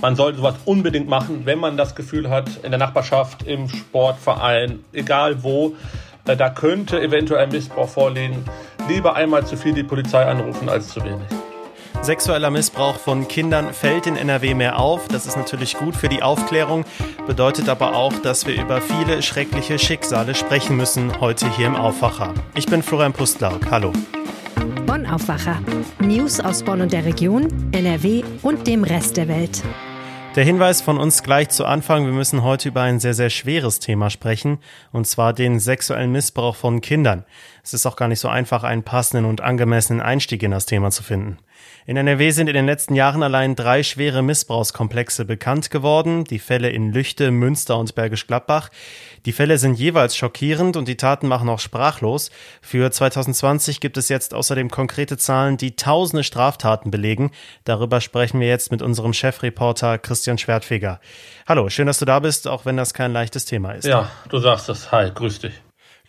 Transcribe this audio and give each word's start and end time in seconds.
Man 0.00 0.16
sollte 0.16 0.38
sowas 0.38 0.54
unbedingt 0.64 1.08
machen, 1.08 1.42
wenn 1.44 1.58
man 1.58 1.76
das 1.76 1.94
Gefühl 1.94 2.30
hat, 2.30 2.48
in 2.62 2.70
der 2.70 2.78
Nachbarschaft, 2.78 3.42
im 3.42 3.68
Sportverein, 3.68 4.84
egal 4.92 5.42
wo, 5.42 5.74
äh, 6.26 6.36
da 6.36 6.50
könnte 6.50 7.00
eventuell 7.00 7.46
Missbrauch 7.48 7.88
vorliegen. 7.88 8.44
Lieber 8.88 9.14
einmal 9.14 9.46
zu 9.46 9.56
viel 9.56 9.74
die 9.74 9.82
Polizei 9.82 10.24
anrufen 10.24 10.68
als 10.68 10.88
zu 10.88 11.04
wenig. 11.04 11.26
Sexueller 12.02 12.50
Missbrauch 12.50 12.96
von 12.96 13.28
Kindern 13.28 13.74
fällt 13.74 14.06
in 14.06 14.16
NRW 14.16 14.54
mehr 14.54 14.78
auf. 14.78 15.06
Das 15.08 15.26
ist 15.26 15.36
natürlich 15.36 15.76
gut 15.76 15.94
für 15.94 16.08
die 16.08 16.22
Aufklärung, 16.22 16.86
bedeutet 17.26 17.68
aber 17.68 17.94
auch, 17.94 18.14
dass 18.22 18.46
wir 18.46 18.54
über 18.54 18.80
viele 18.80 19.22
schreckliche 19.22 19.78
Schicksale 19.78 20.34
sprechen 20.34 20.76
müssen 20.76 21.20
heute 21.20 21.54
hier 21.56 21.66
im 21.66 21.76
Aufwacher. 21.76 22.32
Ich 22.54 22.66
bin 22.66 22.82
Florian 22.82 23.12
Pustlauk. 23.12 23.70
Hallo. 23.70 23.92
Bonn 25.10 25.14
Aufwacher. 25.14 25.60
News 25.98 26.38
aus 26.38 26.62
Bonn 26.62 26.80
und 26.82 26.92
der 26.92 27.04
Region, 27.04 27.48
NRW 27.72 28.22
und 28.42 28.66
dem 28.68 28.84
Rest 28.84 29.16
der 29.16 29.26
Welt. 29.26 29.62
Der 30.36 30.44
Hinweis 30.44 30.80
von 30.82 30.98
uns 30.98 31.24
gleich 31.24 31.48
zu 31.48 31.64
Anfang, 31.64 32.06
wir 32.06 32.12
müssen 32.12 32.44
heute 32.44 32.68
über 32.68 32.82
ein 32.82 33.00
sehr, 33.00 33.14
sehr 33.14 33.30
schweres 33.30 33.80
Thema 33.80 34.10
sprechen, 34.10 34.58
und 34.92 35.08
zwar 35.08 35.32
den 35.32 35.58
sexuellen 35.58 36.12
Missbrauch 36.12 36.54
von 36.54 36.80
Kindern. 36.80 37.24
Es 37.62 37.74
ist 37.74 37.86
auch 37.86 37.96
gar 37.96 38.08
nicht 38.08 38.20
so 38.20 38.28
einfach, 38.28 38.64
einen 38.64 38.82
passenden 38.82 39.24
und 39.24 39.40
angemessenen 39.40 40.00
Einstieg 40.00 40.42
in 40.42 40.50
das 40.50 40.66
Thema 40.66 40.90
zu 40.90 41.02
finden. 41.02 41.38
In 41.86 41.96
NRW 41.96 42.30
sind 42.30 42.48
in 42.48 42.54
den 42.54 42.66
letzten 42.66 42.94
Jahren 42.94 43.22
allein 43.22 43.56
drei 43.56 43.82
schwere 43.82 44.22
Missbrauchskomplexe 44.22 45.24
bekannt 45.24 45.70
geworden, 45.70 46.24
die 46.24 46.38
Fälle 46.38 46.70
in 46.70 46.92
Lüchte, 46.92 47.30
Münster 47.30 47.78
und 47.78 47.94
Bergisch 47.94 48.26
Gladbach. 48.26 48.70
Die 49.26 49.32
Fälle 49.32 49.58
sind 49.58 49.74
jeweils 49.74 50.16
schockierend 50.16 50.76
und 50.76 50.88
die 50.88 50.96
Taten 50.96 51.26
machen 51.26 51.48
auch 51.48 51.58
sprachlos. 51.58 52.30
Für 52.62 52.90
2020 52.90 53.80
gibt 53.80 53.96
es 53.96 54.08
jetzt 54.08 54.34
außerdem 54.34 54.70
konkrete 54.70 55.16
Zahlen, 55.16 55.56
die 55.56 55.76
tausende 55.76 56.24
Straftaten 56.24 56.90
belegen. 56.90 57.30
Darüber 57.64 58.00
sprechen 58.00 58.40
wir 58.40 58.48
jetzt 58.48 58.70
mit 58.70 58.82
unserem 58.82 59.12
Chefreporter 59.12 59.98
Christian 59.98 60.38
Schwertfeger. 60.38 61.00
Hallo, 61.48 61.68
schön, 61.68 61.86
dass 61.86 61.98
du 61.98 62.04
da 62.04 62.20
bist, 62.20 62.46
auch 62.46 62.64
wenn 62.64 62.76
das 62.76 62.94
kein 62.94 63.12
leichtes 63.12 63.44
Thema 63.44 63.72
ist. 63.72 63.86
Ja, 63.86 64.10
du 64.28 64.38
sagst 64.38 64.68
es. 64.68 64.92
Hi, 64.92 65.10
grüß 65.12 65.40
dich. 65.40 65.54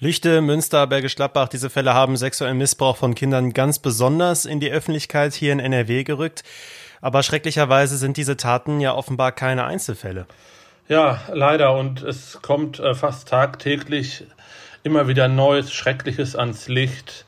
Lüchte, 0.04 0.42
Münster, 0.42 0.88
Bergisch 0.88 1.16
Gladbach, 1.16 1.48
diese 1.48 1.70
Fälle 1.70 1.94
haben 1.94 2.18
sexuellen 2.18 2.58
Missbrauch 2.58 2.98
von 2.98 3.14
Kindern 3.14 3.54
ganz 3.54 3.78
besonders 3.78 4.46
in 4.46 4.60
die 4.60 4.72
Öffentlichkeit 4.72 5.36
hier 5.36 5.54
in 5.54 5.60
NRW 5.60 6.04
gerückt. 6.04 6.44
Aber 7.02 7.22
schrecklicherweise 7.22 7.98
sind 7.98 8.18
diese 8.18 8.36
Taten 8.36 8.80
ja 8.80 8.96
offenbar 8.96 9.32
keine 9.32 9.66
Einzelfälle. 9.66 10.26
Ja, 10.88 11.22
leider. 11.32 11.76
Und 11.76 12.02
es 12.02 12.40
kommt 12.42 12.80
äh, 12.80 12.96
fast 12.96 13.28
tagtäglich 13.28 14.24
immer 14.82 15.08
wieder 15.08 15.28
Neues, 15.28 15.72
Schreckliches 15.72 16.36
ans 16.36 16.68
Licht. 16.68 17.26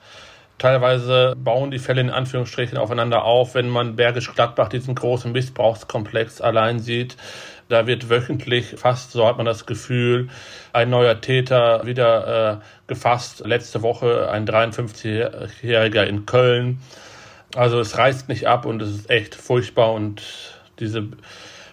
Teilweise 0.58 1.36
bauen 1.38 1.70
die 1.70 1.78
Fälle 1.78 2.02
in 2.02 2.10
Anführungsstrichen 2.10 2.80
aufeinander 2.80 3.24
auf, 3.24 3.54
wenn 3.54 3.70
man 3.70 3.96
Bergisch 3.96 4.34
Gladbach 4.34 4.70
diesen 4.70 4.96
großen 4.96 5.32
Missbrauchskomplex 5.32 6.42
allein 6.42 6.80
sieht. 6.80 7.18
Da 7.74 7.88
wird 7.88 8.08
wöchentlich 8.08 8.76
fast, 8.78 9.14
so 9.14 9.26
hat 9.26 9.38
man 9.38 9.48
das 9.48 9.66
Gefühl, 9.66 10.30
ein 10.74 10.92
neuer 10.92 11.22
Täter 11.22 11.84
wieder 11.88 12.62
äh, 12.62 12.66
gefasst. 12.86 13.42
Letzte 13.48 13.82
Woche 13.82 14.30
ein 14.30 14.46
53-Jähriger 14.48 16.04
in 16.04 16.28
Köln. 16.28 16.82
Also 17.56 17.80
es 17.80 17.98
reißt 17.98 18.30
nicht 18.30 18.46
ab 18.48 18.68
und 18.68 18.80
es 18.84 18.92
ist 18.92 19.10
echt 19.10 19.34
furchtbar 19.34 19.92
und 19.94 20.22
diese 20.80 21.08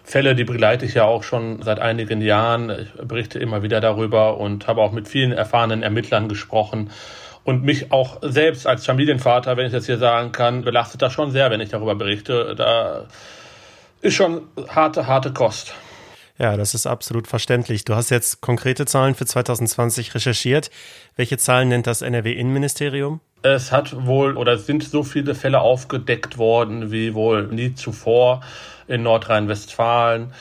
Fälle, 0.03 0.33
die 0.33 0.43
begleite 0.43 0.87
ich 0.87 0.95
ja 0.95 1.03
auch 1.03 1.21
schon 1.21 1.61
seit 1.61 1.77
einigen 1.77 2.19
Jahren. 2.19 2.71
Ich 2.71 2.93
berichte 3.07 3.37
immer 3.37 3.61
wieder 3.61 3.79
darüber 3.79 4.39
und 4.39 4.65
habe 4.65 4.81
auch 4.81 4.93
mit 4.93 5.07
vielen 5.07 5.31
erfahrenen 5.33 5.83
Ermittlern 5.83 6.27
gesprochen. 6.27 6.89
Und 7.43 7.63
mich 7.63 7.91
auch 7.91 8.17
selbst 8.23 8.65
als 8.65 8.87
Familienvater, 8.87 9.55
wenn 9.55 9.67
ich 9.67 9.71
das 9.71 9.85
hier 9.85 9.99
sagen 9.99 10.31
kann, 10.31 10.63
belastet 10.63 11.03
das 11.03 11.13
schon 11.13 11.29
sehr, 11.29 11.51
wenn 11.51 11.61
ich 11.61 11.69
darüber 11.69 11.93
berichte. 11.93 12.55
Da 12.55 13.05
ist 14.01 14.15
schon 14.15 14.47
harte, 14.67 15.05
harte 15.05 15.31
Kost. 15.31 15.75
Ja, 16.41 16.57
das 16.57 16.73
ist 16.73 16.87
absolut 16.87 17.27
verständlich. 17.27 17.85
Du 17.85 17.93
hast 17.93 18.09
jetzt 18.09 18.41
konkrete 18.41 18.87
Zahlen 18.87 19.13
für 19.13 19.27
2020 19.27 20.15
recherchiert. 20.15 20.71
Welche 21.15 21.37
Zahlen 21.37 21.67
nennt 21.67 21.85
das 21.85 22.01
NRW-Innenministerium? 22.01 23.19
Es 23.43 23.71
hat 23.71 24.07
wohl 24.07 24.35
oder 24.35 24.57
sind 24.57 24.83
so 24.83 25.03
viele 25.03 25.35
Fälle 25.35 25.61
aufgedeckt 25.61 26.39
worden 26.39 26.91
wie 26.91 27.13
wohl 27.13 27.45
nie 27.45 27.75
zuvor 27.75 28.41
in 28.87 29.03
Nordrhein-Westfalen. 29.03 30.33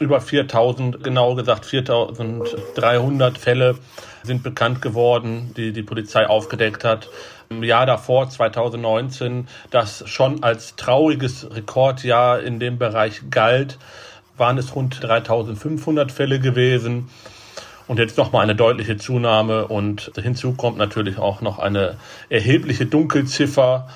Über 0.00 0.20
4000, 0.20 1.04
genau 1.04 1.36
gesagt 1.36 1.66
4300 1.66 3.38
Fälle 3.38 3.78
sind 4.24 4.42
bekannt 4.42 4.82
geworden, 4.82 5.54
die 5.56 5.72
die 5.72 5.84
Polizei 5.84 6.26
aufgedeckt 6.26 6.82
hat. 6.82 7.08
Im 7.48 7.62
Jahr 7.62 7.86
davor, 7.86 8.28
2019, 8.28 9.46
das 9.70 10.02
schon 10.08 10.42
als 10.42 10.74
trauriges 10.74 11.48
Rekordjahr 11.54 12.40
in 12.40 12.58
dem 12.58 12.76
Bereich 12.76 13.22
galt, 13.30 13.78
waren 14.38 14.58
es 14.58 14.74
rund 14.74 15.02
3500 15.02 16.12
Fälle 16.12 16.40
gewesen. 16.40 17.08
Und 17.86 17.98
jetzt 17.98 18.18
nochmal 18.18 18.42
eine 18.42 18.54
deutliche 18.54 18.98
Zunahme 18.98 19.66
und 19.66 20.12
hinzu 20.22 20.52
kommt 20.52 20.76
natürlich 20.76 21.18
auch 21.18 21.40
noch 21.40 21.58
eine 21.58 21.96
erhebliche 22.28 22.84
Dunkelziffer, 22.84 23.88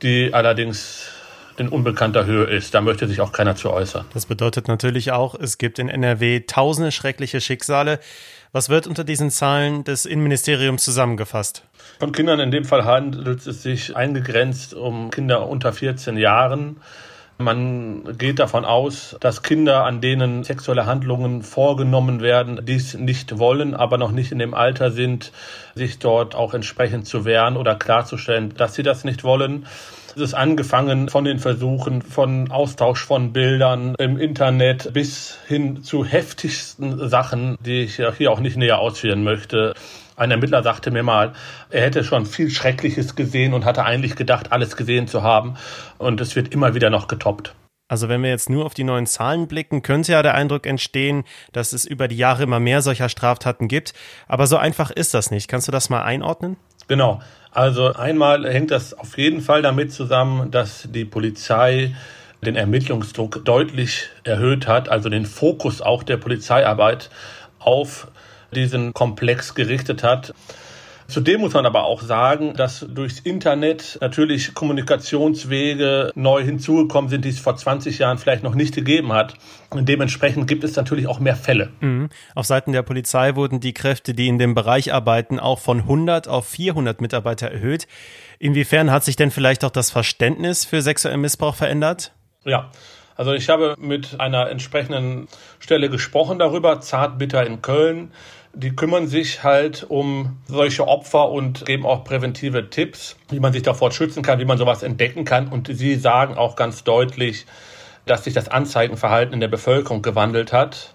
die 0.00 0.32
allerdings 0.32 1.08
in 1.56 1.68
unbekannter 1.68 2.24
Höhe 2.24 2.44
ist. 2.44 2.74
Da 2.74 2.80
möchte 2.80 3.06
sich 3.08 3.20
auch 3.20 3.32
keiner 3.32 3.56
zu 3.56 3.72
äußern. 3.72 4.06
Das 4.14 4.26
bedeutet 4.26 4.68
natürlich 4.68 5.12
auch, 5.12 5.34
es 5.34 5.58
gibt 5.58 5.78
in 5.78 5.88
NRW 5.88 6.40
tausende 6.46 6.92
schreckliche 6.92 7.40
Schicksale. 7.40 8.00
Was 8.52 8.68
wird 8.68 8.86
unter 8.86 9.02
diesen 9.02 9.30
Zahlen 9.30 9.82
des 9.82 10.06
Innenministeriums 10.06 10.84
zusammengefasst? 10.84 11.64
Von 11.98 12.12
Kindern 12.12 12.38
in 12.38 12.50
dem 12.52 12.64
Fall 12.64 12.84
handelt 12.84 13.46
es 13.46 13.62
sich 13.62 13.96
eingegrenzt 13.96 14.74
um 14.74 15.10
Kinder 15.10 15.48
unter 15.48 15.72
14 15.72 16.16
Jahren. 16.16 16.76
Man 17.36 18.16
geht 18.16 18.38
davon 18.38 18.64
aus, 18.64 19.16
dass 19.18 19.42
Kinder, 19.42 19.84
an 19.84 20.00
denen 20.00 20.44
sexuelle 20.44 20.86
Handlungen 20.86 21.42
vorgenommen 21.42 22.20
werden, 22.20 22.60
dies 22.64 22.94
nicht 22.94 23.38
wollen, 23.38 23.74
aber 23.74 23.98
noch 23.98 24.12
nicht 24.12 24.30
in 24.30 24.38
dem 24.38 24.54
Alter 24.54 24.92
sind, 24.92 25.32
sich 25.74 25.98
dort 25.98 26.36
auch 26.36 26.54
entsprechend 26.54 27.08
zu 27.08 27.24
wehren 27.24 27.56
oder 27.56 27.74
klarzustellen, 27.74 28.54
dass 28.56 28.74
sie 28.74 28.84
das 28.84 29.02
nicht 29.02 29.24
wollen. 29.24 29.66
Es 30.14 30.22
ist 30.22 30.34
angefangen 30.34 31.08
von 31.08 31.24
den 31.24 31.40
Versuchen 31.40 32.00
von 32.00 32.52
Austausch 32.52 33.04
von 33.04 33.32
Bildern 33.32 33.96
im 33.98 34.16
Internet 34.16 34.92
bis 34.92 35.36
hin 35.48 35.82
zu 35.82 36.04
heftigsten 36.04 37.08
Sachen, 37.08 37.58
die 37.58 37.80
ich 37.80 38.00
hier 38.16 38.30
auch 38.30 38.38
nicht 38.38 38.56
näher 38.56 38.78
ausführen 38.78 39.24
möchte. 39.24 39.74
Ein 40.16 40.30
Ermittler 40.30 40.62
sagte 40.62 40.90
mir 40.90 41.02
mal, 41.02 41.32
er 41.70 41.82
hätte 41.82 42.04
schon 42.04 42.26
viel 42.26 42.50
Schreckliches 42.50 43.16
gesehen 43.16 43.52
und 43.52 43.64
hatte 43.64 43.84
eigentlich 43.84 44.14
gedacht, 44.14 44.52
alles 44.52 44.76
gesehen 44.76 45.08
zu 45.08 45.22
haben. 45.22 45.56
Und 45.98 46.20
es 46.20 46.36
wird 46.36 46.52
immer 46.52 46.74
wieder 46.74 46.90
noch 46.90 47.08
getoppt. 47.08 47.54
Also 47.88 48.08
wenn 48.08 48.22
wir 48.22 48.30
jetzt 48.30 48.48
nur 48.48 48.64
auf 48.64 48.74
die 48.74 48.84
neuen 48.84 49.06
Zahlen 49.06 49.46
blicken, 49.46 49.82
könnte 49.82 50.12
ja 50.12 50.22
der 50.22 50.34
Eindruck 50.34 50.66
entstehen, 50.66 51.24
dass 51.52 51.72
es 51.72 51.84
über 51.84 52.08
die 52.08 52.16
Jahre 52.16 52.44
immer 52.44 52.58
mehr 52.58 52.80
solcher 52.80 53.08
Straftaten 53.08 53.68
gibt. 53.68 53.92
Aber 54.26 54.46
so 54.46 54.56
einfach 54.56 54.90
ist 54.90 55.14
das 55.14 55.30
nicht. 55.30 55.48
Kannst 55.48 55.68
du 55.68 55.72
das 55.72 55.90
mal 55.90 56.02
einordnen? 56.02 56.56
Genau. 56.88 57.20
Also 57.50 57.92
einmal 57.92 58.50
hängt 58.50 58.70
das 58.70 58.94
auf 58.94 59.18
jeden 59.18 59.40
Fall 59.40 59.62
damit 59.62 59.92
zusammen, 59.92 60.50
dass 60.50 60.88
die 60.90 61.04
Polizei 61.04 61.94
den 62.44 62.56
Ermittlungsdruck 62.56 63.44
deutlich 63.44 64.08
erhöht 64.24 64.66
hat, 64.66 64.88
also 64.88 65.08
den 65.08 65.24
Fokus 65.24 65.80
auch 65.80 66.02
der 66.02 66.16
Polizeiarbeit 66.16 67.10
auf 67.58 68.08
diesen 68.54 68.94
Komplex 68.94 69.54
gerichtet 69.54 70.02
hat. 70.02 70.32
Zudem 71.06 71.42
muss 71.42 71.52
man 71.52 71.66
aber 71.66 71.84
auch 71.84 72.00
sagen, 72.00 72.54
dass 72.54 72.86
durchs 72.88 73.20
Internet 73.20 73.98
natürlich 74.00 74.54
Kommunikationswege 74.54 76.10
neu 76.14 76.42
hinzugekommen 76.42 77.10
sind, 77.10 77.24
die 77.26 77.28
es 77.28 77.38
vor 77.38 77.56
20 77.56 77.98
Jahren 77.98 78.16
vielleicht 78.16 78.42
noch 78.42 78.54
nicht 78.54 78.74
gegeben 78.74 79.12
hat. 79.12 79.34
Und 79.68 79.88
dementsprechend 79.88 80.46
gibt 80.46 80.64
es 80.64 80.76
natürlich 80.76 81.06
auch 81.06 81.20
mehr 81.20 81.36
Fälle. 81.36 81.70
Mhm. 81.80 82.08
Auf 82.34 82.46
Seiten 82.46 82.72
der 82.72 82.82
Polizei 82.82 83.36
wurden 83.36 83.60
die 83.60 83.74
Kräfte, 83.74 84.14
die 84.14 84.28
in 84.28 84.38
dem 84.38 84.54
Bereich 84.54 84.94
arbeiten, 84.94 85.38
auch 85.38 85.58
von 85.58 85.80
100 85.80 86.26
auf 86.26 86.48
400 86.48 87.00
Mitarbeiter 87.02 87.50
erhöht. 87.50 87.86
Inwiefern 88.38 88.90
hat 88.90 89.04
sich 89.04 89.16
denn 89.16 89.30
vielleicht 89.30 89.64
auch 89.64 89.70
das 89.70 89.90
Verständnis 89.90 90.64
für 90.64 90.80
sexuellen 90.80 91.20
Missbrauch 91.20 91.54
verändert? 91.54 92.12
Ja, 92.44 92.70
also 93.16 93.32
ich 93.32 93.48
habe 93.48 93.76
mit 93.78 94.20
einer 94.20 94.50
entsprechenden 94.50 95.28
Stelle 95.60 95.88
gesprochen 95.88 96.38
darüber, 96.38 96.80
Zartbitter 96.80 97.46
in 97.46 97.62
Köln. 97.62 98.10
Die 98.56 98.76
kümmern 98.76 99.08
sich 99.08 99.42
halt 99.42 99.84
um 99.88 100.38
solche 100.46 100.86
Opfer 100.86 101.28
und 101.30 101.66
geben 101.66 101.84
auch 101.84 102.04
präventive 102.04 102.70
Tipps, 102.70 103.16
wie 103.30 103.40
man 103.40 103.52
sich 103.52 103.62
davor 103.62 103.90
schützen 103.90 104.22
kann, 104.22 104.38
wie 104.38 104.44
man 104.44 104.58
sowas 104.58 104.84
entdecken 104.84 105.24
kann. 105.24 105.48
Und 105.48 105.68
sie 105.72 105.96
sagen 105.96 106.36
auch 106.36 106.54
ganz 106.54 106.84
deutlich, 106.84 107.46
dass 108.06 108.24
sich 108.24 108.34
das 108.34 108.48
Anzeigenverhalten 108.48 109.34
in 109.34 109.40
der 109.40 109.48
Bevölkerung 109.48 110.02
gewandelt 110.02 110.52
hat, 110.52 110.94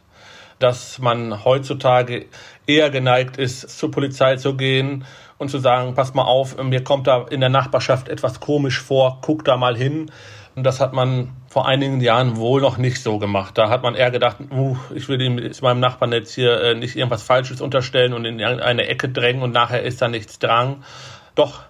dass 0.60 1.00
man 1.00 1.44
heutzutage 1.44 2.28
eher 2.66 2.90
geneigt 2.90 3.38
ist, 3.38 3.78
zur 3.78 3.92
Polizei 3.92 4.38
zu 4.38 4.56
gehen 4.56 5.06
und 5.38 5.50
zu 5.50 5.60
sagen, 5.60 5.96
pass 5.96 6.14
mal 6.14 6.24
auf, 6.24 6.62
mir 6.62 6.84
kommt 6.84 7.08
da 7.08 7.26
in 7.30 7.40
der 7.40 7.50
Nachbarschaft 7.50 8.10
etwas 8.10 8.40
komisch 8.40 8.80
vor, 8.80 9.20
guck 9.22 9.44
da 9.44 9.58
mal 9.58 9.76
hin. 9.76 10.12
Und 10.56 10.64
das 10.64 10.80
hat 10.80 10.94
man 10.94 11.36
vor 11.50 11.68
einigen 11.68 12.00
Jahren 12.00 12.38
wohl 12.38 12.62
noch 12.62 12.78
nicht 12.78 13.02
so 13.02 13.18
gemacht. 13.18 13.58
Da 13.58 13.70
hat 13.70 13.82
man 13.82 13.96
eher 13.96 14.12
gedacht, 14.12 14.38
uh, 14.52 14.78
ich 14.94 15.10
will 15.10 15.20
ihm 15.20 15.52
meinem 15.62 15.80
Nachbarn 15.80 16.12
jetzt 16.12 16.34
hier 16.34 16.62
äh, 16.62 16.76
nicht 16.76 16.96
irgendwas 16.96 17.24
Falsches 17.24 17.60
unterstellen 17.60 18.14
und 18.14 18.26
in 18.26 18.40
irgendeine 18.40 18.88
Ecke 18.88 19.10
drängen 19.10 19.42
und 19.42 19.52
nachher 19.52 19.82
ist 19.82 20.02
da 20.02 20.08
nichts 20.08 20.38
dran. 20.38 20.84
Doch 21.34 21.62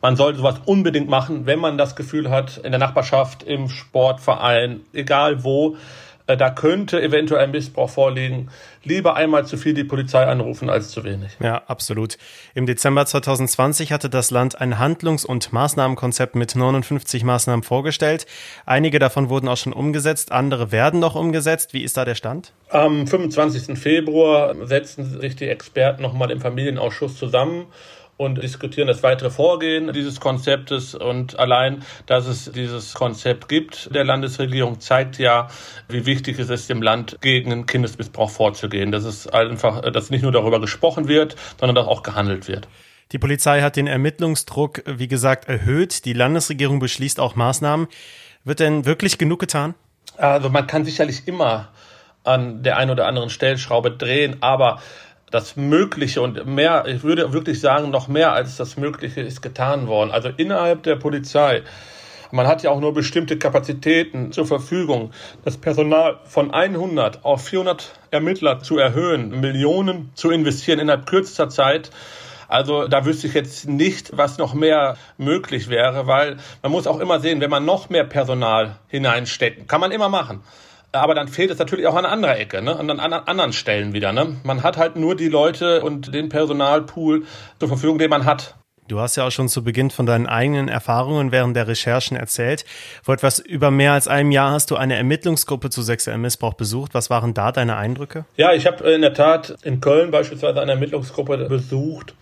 man 0.00 0.16
sollte 0.16 0.38
sowas 0.38 0.60
unbedingt 0.64 1.08
machen, 1.08 1.46
wenn 1.46 1.58
man 1.58 1.78
das 1.78 1.96
Gefühl 1.96 2.30
hat, 2.30 2.58
in 2.58 2.70
der 2.70 2.78
Nachbarschaft, 2.78 3.42
im 3.42 3.68
Sportverein, 3.68 4.80
egal 4.92 5.44
wo, 5.44 5.76
da 6.36 6.50
könnte 6.50 7.00
eventuell 7.00 7.44
ein 7.44 7.50
Missbrauch 7.50 7.90
vorliegen. 7.90 8.50
Lieber 8.84 9.16
einmal 9.16 9.46
zu 9.46 9.56
viel 9.56 9.74
die 9.74 9.84
Polizei 9.84 10.24
anrufen 10.24 10.70
als 10.70 10.90
zu 10.90 11.04
wenig. 11.04 11.36
Ja, 11.40 11.62
absolut. 11.66 12.18
Im 12.54 12.66
Dezember 12.66 13.06
2020 13.06 13.92
hatte 13.92 14.10
das 14.10 14.30
Land 14.30 14.60
ein 14.60 14.78
Handlungs- 14.78 15.24
und 15.24 15.52
Maßnahmenkonzept 15.52 16.34
mit 16.34 16.54
59 16.54 17.24
Maßnahmen 17.24 17.62
vorgestellt. 17.62 18.26
Einige 18.66 18.98
davon 18.98 19.28
wurden 19.28 19.48
auch 19.48 19.56
schon 19.56 19.72
umgesetzt, 19.72 20.32
andere 20.32 20.70
werden 20.72 21.00
noch 21.00 21.14
umgesetzt. 21.14 21.72
Wie 21.72 21.82
ist 21.82 21.96
da 21.96 22.04
der 22.04 22.14
Stand? 22.14 22.52
Am 22.70 23.06
25. 23.06 23.78
Februar 23.78 24.54
setzen 24.66 25.20
sich 25.20 25.36
die 25.36 25.48
Experten 25.48 26.02
nochmal 26.02 26.30
im 26.30 26.40
Familienausschuss 26.40 27.16
zusammen 27.16 27.66
und 28.18 28.42
diskutieren 28.42 28.88
das 28.88 29.02
weitere 29.02 29.30
Vorgehen 29.30 29.92
dieses 29.94 30.20
Konzeptes. 30.20 30.94
Und 30.94 31.38
allein, 31.38 31.82
dass 32.04 32.26
es 32.26 32.52
dieses 32.52 32.92
Konzept 32.92 33.48
gibt, 33.48 33.94
der 33.94 34.04
Landesregierung 34.04 34.80
zeigt 34.80 35.18
ja, 35.18 35.48
wie 35.88 36.04
wichtig 36.04 36.38
es 36.38 36.50
ist, 36.50 36.68
dem 36.68 36.82
Land 36.82 37.16
gegen 37.22 37.64
Kindesmissbrauch 37.64 38.28
vorzugehen. 38.28 38.92
Dass 38.92 39.04
es 39.04 39.26
einfach, 39.28 39.80
dass 39.92 40.10
nicht 40.10 40.22
nur 40.22 40.32
darüber 40.32 40.60
gesprochen 40.60 41.08
wird, 41.08 41.36
sondern 41.58 41.76
dass 41.76 41.86
auch 41.86 42.02
gehandelt 42.02 42.48
wird. 42.48 42.68
Die 43.12 43.18
Polizei 43.18 43.62
hat 43.62 43.76
den 43.76 43.86
Ermittlungsdruck, 43.86 44.82
wie 44.84 45.08
gesagt, 45.08 45.48
erhöht. 45.48 46.04
Die 46.04 46.12
Landesregierung 46.12 46.80
beschließt 46.80 47.20
auch 47.20 47.36
Maßnahmen. 47.36 47.86
Wird 48.44 48.60
denn 48.60 48.84
wirklich 48.84 49.16
genug 49.16 49.38
getan? 49.38 49.74
Also 50.16 50.50
man 50.50 50.66
kann 50.66 50.84
sicherlich 50.84 51.26
immer 51.28 51.68
an 52.24 52.62
der 52.62 52.76
einen 52.76 52.90
oder 52.90 53.06
anderen 53.06 53.30
Stellschraube 53.30 53.92
drehen, 53.92 54.36
aber 54.40 54.80
das 55.30 55.56
Mögliche 55.56 56.22
und 56.22 56.46
mehr, 56.46 56.84
ich 56.86 57.02
würde 57.02 57.32
wirklich 57.32 57.60
sagen, 57.60 57.90
noch 57.90 58.08
mehr 58.08 58.32
als 58.32 58.56
das 58.56 58.76
Mögliche 58.76 59.20
ist 59.20 59.42
getan 59.42 59.86
worden. 59.86 60.10
Also 60.10 60.30
innerhalb 60.36 60.82
der 60.82 60.96
Polizei. 60.96 61.62
Man 62.30 62.46
hat 62.46 62.62
ja 62.62 62.70
auch 62.70 62.80
nur 62.80 62.92
bestimmte 62.92 63.38
Kapazitäten 63.38 64.32
zur 64.32 64.46
Verfügung. 64.46 65.12
Das 65.44 65.56
Personal 65.56 66.18
von 66.24 66.52
100 66.52 67.24
auf 67.24 67.46
400 67.46 67.92
Ermittler 68.10 68.60
zu 68.60 68.76
erhöhen, 68.76 69.40
Millionen 69.40 70.10
zu 70.14 70.30
investieren 70.30 70.78
innerhalb 70.78 71.06
kürzester 71.06 71.48
Zeit. 71.48 71.90
Also 72.46 72.86
da 72.86 73.04
wüsste 73.04 73.26
ich 73.26 73.34
jetzt 73.34 73.66
nicht, 73.68 74.16
was 74.16 74.38
noch 74.38 74.54
mehr 74.54 74.96
möglich 75.16 75.68
wäre, 75.68 76.06
weil 76.06 76.36
man 76.62 76.72
muss 76.72 76.86
auch 76.86 77.00
immer 77.00 77.20
sehen, 77.20 77.40
wenn 77.40 77.50
man 77.50 77.64
noch 77.64 77.90
mehr 77.90 78.04
Personal 78.04 78.76
hineinsteckt, 78.88 79.68
kann 79.68 79.80
man 79.80 79.90
immer 79.90 80.08
machen 80.08 80.42
aber 80.92 81.14
dann 81.14 81.28
fehlt 81.28 81.50
es 81.50 81.58
natürlich 81.58 81.86
auch 81.86 81.96
an 81.96 82.06
anderer 82.06 82.38
Ecke, 82.38 82.62
ne? 82.62 82.78
an, 82.78 82.90
an 82.90 83.12
anderen 83.12 83.52
Stellen 83.52 83.92
wieder. 83.92 84.12
Ne? 84.12 84.36
Man 84.42 84.62
hat 84.62 84.76
halt 84.76 84.96
nur 84.96 85.16
die 85.16 85.28
Leute 85.28 85.82
und 85.82 86.14
den 86.14 86.28
Personalpool 86.28 87.24
zur 87.58 87.68
Verfügung, 87.68 87.98
den 87.98 88.10
man 88.10 88.24
hat. 88.24 88.54
Du 88.88 89.00
hast 89.00 89.16
ja 89.16 89.26
auch 89.26 89.30
schon 89.30 89.50
zu 89.50 89.62
Beginn 89.62 89.90
von 89.90 90.06
deinen 90.06 90.26
eigenen 90.26 90.68
Erfahrungen 90.68 91.30
während 91.30 91.54
der 91.54 91.68
Recherchen 91.68 92.16
erzählt. 92.16 92.64
Vor 93.02 93.14
etwas 93.14 93.38
über 93.38 93.70
mehr 93.70 93.92
als 93.92 94.08
einem 94.08 94.30
Jahr 94.30 94.52
hast 94.52 94.70
du 94.70 94.76
eine 94.76 94.96
Ermittlungsgruppe 94.96 95.68
zu 95.68 95.82
sexuellem 95.82 96.22
Missbrauch 96.22 96.54
besucht. 96.54 96.94
Was 96.94 97.10
waren 97.10 97.34
da 97.34 97.52
deine 97.52 97.76
Eindrücke? 97.76 98.24
Ja, 98.36 98.54
ich 98.54 98.66
habe 98.66 98.90
in 98.90 99.02
der 99.02 99.12
Tat 99.12 99.56
in 99.62 99.82
Köln 99.82 100.10
beispielsweise 100.10 100.62
eine 100.62 100.72
Ermittlungsgruppe 100.72 101.36
besucht 101.50 102.14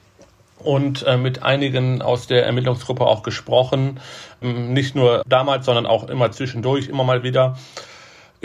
und 0.58 1.06
äh, 1.06 1.16
mit 1.16 1.44
einigen 1.44 2.02
aus 2.02 2.26
der 2.26 2.44
Ermittlungsgruppe 2.46 3.06
auch 3.06 3.22
gesprochen. 3.22 4.00
Ähm, 4.42 4.72
nicht 4.72 4.96
nur 4.96 5.22
damals, 5.28 5.66
sondern 5.66 5.86
auch 5.86 6.08
immer 6.08 6.32
zwischendurch, 6.32 6.88
immer 6.88 7.04
mal 7.04 7.22
wieder 7.22 7.56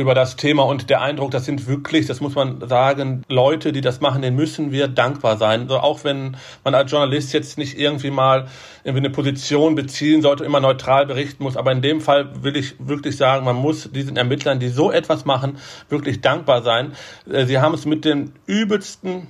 über 0.01 0.13
das 0.13 0.36
Thema 0.36 0.63
und 0.63 0.89
der 0.89 1.01
Eindruck, 1.01 1.31
das 1.31 1.45
sind 1.45 1.68
wirklich, 1.68 2.07
das 2.07 2.19
muss 2.19 2.36
man 2.36 2.68
sagen, 2.68 3.24
Leute, 3.30 3.71
die 3.71 3.81
das 3.81 4.01
machen, 4.01 4.21
denen 4.21 4.36
müssen 4.36 4.71
wir 4.71 4.88
dankbar 4.88 5.38
sein. 5.38 5.62
Also 5.62 5.77
auch 5.77 6.03
wenn 6.03 6.36
man 6.63 6.75
als 6.75 6.92
Journalist 6.92 7.33
jetzt 7.33 7.57
nicht 7.57 7.80
irgendwie 7.80 8.12
mal 8.12 8.48
irgendwie 8.83 9.06
eine 9.06 9.09
Position 9.12 9.75
beziehen 9.75 10.21
sollte, 10.21 10.44
immer 10.44 10.59
neutral 10.59 11.06
berichten 11.06 11.44
muss. 11.44 11.56
Aber 11.56 11.71
in 11.71 11.81
dem 11.81 12.01
Fall 12.01 12.44
will 12.44 12.57
ich 12.57 12.75
wirklich 12.80 13.15
sagen, 13.15 13.45
man 13.45 13.56
muss 13.56 13.89
diesen 13.92 14.18
Ermittlern, 14.18 14.59
die 14.59 14.69
so 14.69 14.92
etwas 14.92 15.25
machen, 15.25 15.57
wirklich 15.89 16.21
dankbar 16.21 16.63
sein. 16.63 16.94
Äh, 17.31 17.45
sie 17.45 17.59
haben 17.59 17.74
es 17.74 17.86
mit 17.86 18.04
den 18.04 18.33
übelsten 18.45 19.27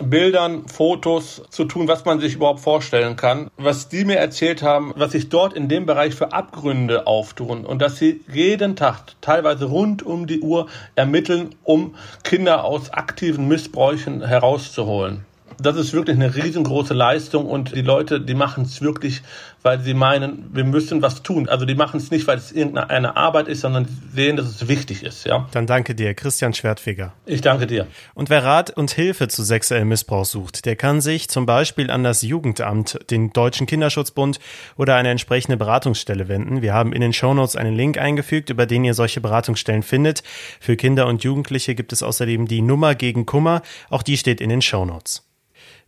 Bildern, 0.00 0.66
Fotos 0.68 1.42
zu 1.50 1.64
tun, 1.64 1.88
was 1.88 2.04
man 2.04 2.20
sich 2.20 2.34
überhaupt 2.34 2.60
vorstellen 2.60 3.16
kann. 3.16 3.50
Was 3.56 3.88
die 3.88 4.04
mir 4.04 4.16
erzählt 4.16 4.62
haben, 4.62 4.92
was 4.96 5.12
sich 5.12 5.28
dort 5.28 5.52
in 5.52 5.68
dem 5.68 5.86
Bereich 5.86 6.14
für 6.14 6.32
Abgründe 6.32 7.06
auftun 7.06 7.66
und 7.66 7.80
dass 7.82 7.96
sie 7.96 8.22
jeden 8.32 8.76
Tag, 8.76 9.14
teilweise 9.20 9.66
rund 9.66 10.02
um 10.02 10.26
die 10.26 10.40
Uhr 10.40 10.68
ermitteln, 10.94 11.54
um 11.64 11.94
Kinder 12.24 12.64
aus 12.64 12.90
aktiven 12.90 13.48
Missbräuchen 13.48 14.26
herauszuholen. 14.26 15.25
Das 15.58 15.76
ist 15.76 15.92
wirklich 15.92 16.16
eine 16.16 16.34
riesengroße 16.34 16.94
Leistung 16.94 17.46
und 17.46 17.74
die 17.74 17.82
Leute, 17.82 18.20
die 18.20 18.34
machen 18.34 18.64
es 18.64 18.80
wirklich 18.80 19.22
weil 19.66 19.80
sie 19.80 19.94
meinen, 19.94 20.48
wir 20.52 20.62
müssen 20.62 21.02
was 21.02 21.24
tun. 21.24 21.48
Also 21.48 21.64
die 21.64 21.74
machen 21.74 21.96
es 21.96 22.12
nicht, 22.12 22.28
weil 22.28 22.38
es 22.38 22.52
irgendeine 22.52 23.16
Arbeit 23.16 23.48
ist, 23.48 23.62
sondern 23.62 23.88
sehen, 24.14 24.36
dass 24.36 24.46
es 24.46 24.68
wichtig 24.68 25.02
ist. 25.02 25.26
Ja. 25.26 25.48
Dann 25.50 25.66
danke 25.66 25.96
dir, 25.96 26.14
Christian 26.14 26.54
Schwertfeger. 26.54 27.12
Ich 27.26 27.40
danke 27.40 27.66
dir. 27.66 27.88
Und 28.14 28.30
wer 28.30 28.44
Rat 28.44 28.70
und 28.70 28.92
Hilfe 28.92 29.26
zu 29.26 29.42
sexuellem 29.42 29.88
Missbrauch 29.88 30.24
sucht, 30.24 30.66
der 30.66 30.76
kann 30.76 31.00
sich 31.00 31.28
zum 31.28 31.46
Beispiel 31.46 31.90
an 31.90 32.04
das 32.04 32.22
Jugendamt, 32.22 33.00
den 33.10 33.32
Deutschen 33.32 33.66
Kinderschutzbund 33.66 34.38
oder 34.76 34.94
eine 34.94 35.10
entsprechende 35.10 35.56
Beratungsstelle 35.56 36.28
wenden. 36.28 36.62
Wir 36.62 36.72
haben 36.72 36.92
in 36.92 37.00
den 37.00 37.12
Shownotes 37.12 37.56
einen 37.56 37.74
Link 37.74 37.98
eingefügt, 37.98 38.50
über 38.50 38.66
den 38.66 38.84
ihr 38.84 38.94
solche 38.94 39.20
Beratungsstellen 39.20 39.82
findet. 39.82 40.22
Für 40.60 40.76
Kinder 40.76 41.08
und 41.08 41.24
Jugendliche 41.24 41.74
gibt 41.74 41.92
es 41.92 42.04
außerdem 42.04 42.46
die 42.46 42.62
Nummer 42.62 42.94
gegen 42.94 43.26
Kummer. 43.26 43.62
Auch 43.90 44.04
die 44.04 44.16
steht 44.16 44.40
in 44.40 44.48
den 44.50 44.62
Shownotes. 44.62 45.25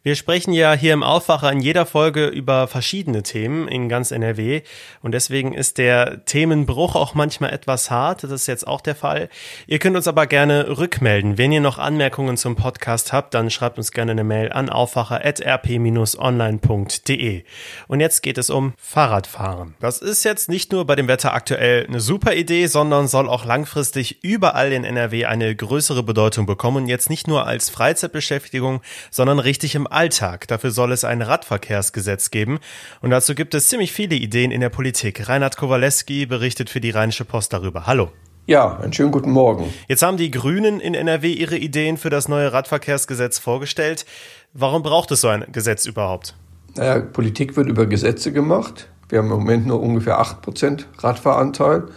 Wir 0.05 0.15
sprechen 0.15 0.53
ja 0.53 0.75
hier 0.75 0.93
im 0.93 1.03
Aufwacher 1.03 1.50
in 1.50 1.59
jeder 1.59 1.85
Folge 1.85 2.29
über 2.29 2.69
verschiedene 2.69 3.25
Themen 3.25 3.67
in 3.67 3.89
ganz 3.89 4.12
NRW 4.12 4.62
und 5.03 5.11
deswegen 5.11 5.55
ist 5.55 5.77
der 5.77 6.25
Themenbruch 6.25 6.95
auch 6.95 7.15
manchmal 7.15 7.53
etwas 7.53 7.91
hart. 7.91 8.23
Das 8.23 8.31
ist 8.31 8.47
jetzt 8.47 8.65
auch 8.65 8.81
der 8.81 8.95
Fall. 8.95 9.29
Ihr 9.67 9.81
könnt 9.81 9.97
uns 9.97 10.06
aber 10.06 10.29
gerne 10.29 10.79
rückmelden. 10.79 11.37
Wenn 11.37 11.50
ihr 11.50 11.61
noch 11.61 11.79
Anmerkungen 11.79 12.37
zum 12.37 12.55
Podcast 12.55 13.12
habt, 13.12 13.35
dann 13.35 13.50
schreibt 13.50 13.77
uns 13.77 13.91
gerne 13.91 14.12
eine 14.12 14.23
Mail 14.23 14.53
an 14.53 14.71
aufwacher.rp-online.de. 14.71 17.43
Und 17.89 17.99
jetzt 17.99 18.23
geht 18.23 18.39
es 18.39 18.50
um 18.50 18.75
Fahrradfahren. 18.79 19.75
Das 19.81 19.99
ist 19.99 20.23
jetzt 20.23 20.49
nicht 20.49 20.71
nur 20.71 20.87
bei 20.87 20.95
dem 20.95 21.09
Wetter 21.09 21.35
aktuell 21.35 21.87
eine 21.89 21.99
super 21.99 22.35
Idee, 22.35 22.69
sondern 22.69 23.09
soll 23.09 23.29
auch 23.29 23.45
langfristig 23.45 24.23
überall 24.23 24.73
in 24.73 24.85
NRW 24.85 25.25
eine 25.25 25.56
größere 25.56 26.05
Bedeutung 26.05 26.47
bekommen. 26.47 26.87
Jetzt 26.87 27.11
nicht 27.11 27.27
nur 27.27 27.49
als 27.49 27.69
Freizeitbeschäftigung, 27.69 28.81
sondern 29.11 29.41
richtig 29.41 29.75
im 29.75 29.88
Alltag. 29.88 30.49
Dafür 30.49 30.70
soll 30.70 30.93
es 30.93 31.05
ein 31.05 31.23
Radverkehrsgesetz 31.23 32.31
geben. 32.31 32.58
Und 33.00 33.11
dazu 33.11 33.35
gibt 33.35 33.55
es 33.55 33.69
ziemlich 33.69 33.93
viele 33.93 34.14
Ideen 34.14 34.50
in 34.50 34.61
der 34.61 34.69
Politik. 34.69 35.29
Reinhard 35.29 35.56
Kowaleski 35.56 36.26
berichtet 36.26 36.70
für 36.70 36.81
die 36.81 36.90
Rheinische 36.90 37.25
Post 37.25 37.52
darüber. 37.52 37.87
Hallo. 37.87 38.11
Ja, 38.46 38.79
einen 38.79 38.94
schönen 38.94 39.12
guten 39.12 39.31
Morgen. 39.31 39.73
Jetzt 39.88 40.02
haben 40.02 40.17
die 40.17 40.31
Grünen 40.31 40.81
in 40.81 40.94
NRW 40.94 41.33
ihre 41.33 41.59
Ideen 41.59 41.99
für 41.99 42.09
das 42.09 42.28
neue 42.28 42.50
Radverkehrsgesetz 42.50 43.38
vorgestellt. 43.38 44.07
Warum 44.54 44.83
braucht 44.83 45.11
es 45.11 45.21
so 45.21 45.28
ein 45.28 45.45
Gesetz 45.52 45.85
überhaupt? 45.85 46.35
Naja, 46.75 47.00
Politik 47.00 47.57
wird 47.57 47.68
über 47.68 47.85
Gesetze 47.85 48.33
gemacht. 48.33 48.88
Wir 49.11 49.18
haben 49.18 49.26
im 49.26 49.38
Moment 49.38 49.66
nur 49.66 49.80
ungefähr 49.80 50.21
8% 50.21 50.85
Radfahranteil. 50.99 51.88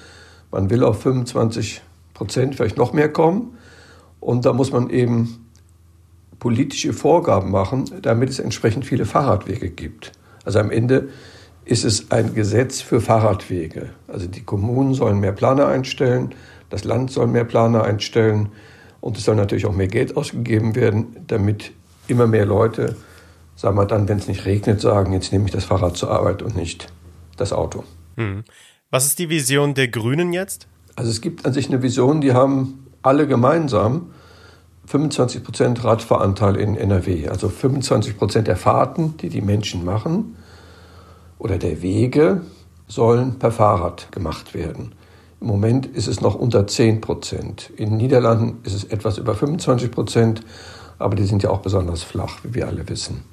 Man 0.52 0.70
will 0.70 0.84
auf 0.84 1.06
25% 1.06 1.80
vielleicht 2.54 2.78
noch 2.78 2.92
mehr 2.92 3.12
kommen. 3.12 3.58
Und 4.20 4.46
da 4.46 4.52
muss 4.52 4.72
man 4.72 4.90
eben 4.90 5.50
politische 6.42 6.92
Vorgaben 6.92 7.52
machen, 7.52 7.86
damit 8.02 8.30
es 8.30 8.40
entsprechend 8.40 8.84
viele 8.84 9.06
Fahrradwege 9.06 9.70
gibt. 9.70 10.12
Also 10.44 10.58
am 10.58 10.72
Ende 10.72 11.10
ist 11.66 11.86
es 11.86 12.10
ein 12.10 12.34
Gesetz 12.34 12.82
für 12.82 13.00
Fahrradwege. 13.00 13.92
Also 14.08 14.26
die 14.26 14.42
Kommunen 14.42 14.96
sollen 14.96 15.20
mehr 15.20 15.34
Planer 15.34 15.68
einstellen, 15.68 16.34
das 16.72 16.84
Land 16.84 17.12
soll 17.12 17.28
mehr 17.28 17.44
Planer 17.44 17.84
einstellen 17.84 18.50
und 19.02 19.18
es 19.18 19.26
soll 19.26 19.36
natürlich 19.36 19.68
auch 19.68 19.76
mehr 19.76 19.88
Geld 19.88 20.18
ausgegeben 20.18 20.74
werden, 20.74 21.16
damit 21.28 21.74
immer 22.08 22.26
mehr 22.26 22.48
Leute, 22.48 22.96
sagen 23.56 23.78
wir 23.78 23.86
dann, 23.86 24.10
wenn 24.10 24.18
es 24.18 24.28
nicht 24.28 24.46
regnet, 24.46 24.82
sagen, 24.82 25.14
jetzt 25.14 25.32
nehme 25.32 25.46
ich 25.46 25.52
das 25.52 25.66
Fahrrad 25.66 25.96
zur 25.96 26.10
Arbeit 26.10 26.42
und 26.42 26.56
nicht 26.56 26.92
das 27.38 27.54
Auto. 27.54 27.84
Hm. 28.18 28.46
Was 28.90 29.06
ist 29.06 29.20
die 29.20 29.30
Vision 29.30 29.76
der 29.76 29.90
Grünen 29.90 30.34
jetzt? 30.34 30.68
Also 30.96 31.12
es 31.12 31.22
gibt 31.22 31.46
an 31.46 31.54
sich 31.54 31.68
eine 31.68 31.84
Vision, 31.84 32.20
die 32.20 32.34
haben 32.34 32.88
alle 33.04 33.28
gemeinsam. 33.28 34.10
25 34.92 35.46
Prozent 35.46 35.84
Radfahranteil 35.86 36.58
in 36.58 36.76
NRW, 36.76 37.30
also 37.30 37.48
25 37.48 38.18
Prozent 38.18 38.48
der 38.50 38.58
Fahrten, 38.58 39.16
die 39.22 39.30
die 39.30 39.40
Menschen 39.40 39.86
machen 39.86 40.36
oder 41.40 41.58
der 41.58 41.82
Wege, 41.82 42.42
sollen 42.90 43.40
per 43.40 43.52
Fahrrad 43.52 44.12
gemacht 44.12 44.54
werden. 44.54 44.92
Im 45.40 45.48
Moment 45.48 45.86
ist 45.86 46.08
es 46.08 46.20
noch 46.20 46.36
unter 46.36 46.68
10 46.68 47.00
Prozent. 47.00 47.72
In 47.78 47.92
den 47.92 47.98
Niederlanden 47.98 48.58
ist 48.66 48.74
es 48.74 48.84
etwas 48.84 49.18
über 49.18 49.34
25 49.34 49.92
Prozent, 49.92 50.42
aber 51.00 51.16
die 51.16 51.24
sind 51.24 51.42
ja 51.42 51.52
auch 51.52 51.62
besonders 51.62 52.04
flach, 52.04 52.40
wie 52.44 52.54
wir 52.54 52.68
alle 52.68 52.90
wissen. 52.90 53.24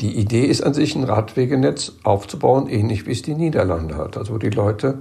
Die 0.00 0.14
Idee 0.18 0.44
ist 0.44 0.62
an 0.62 0.74
sich, 0.74 0.94
ein 0.94 1.04
Radwegenetz 1.04 1.92
aufzubauen, 2.02 2.68
ähnlich 2.68 3.06
wie 3.06 3.12
es 3.12 3.22
die 3.22 3.34
Niederlande 3.34 3.96
hat, 3.96 4.18
also 4.18 4.34
wo 4.34 4.38
die 4.38 4.50
Leute 4.50 4.98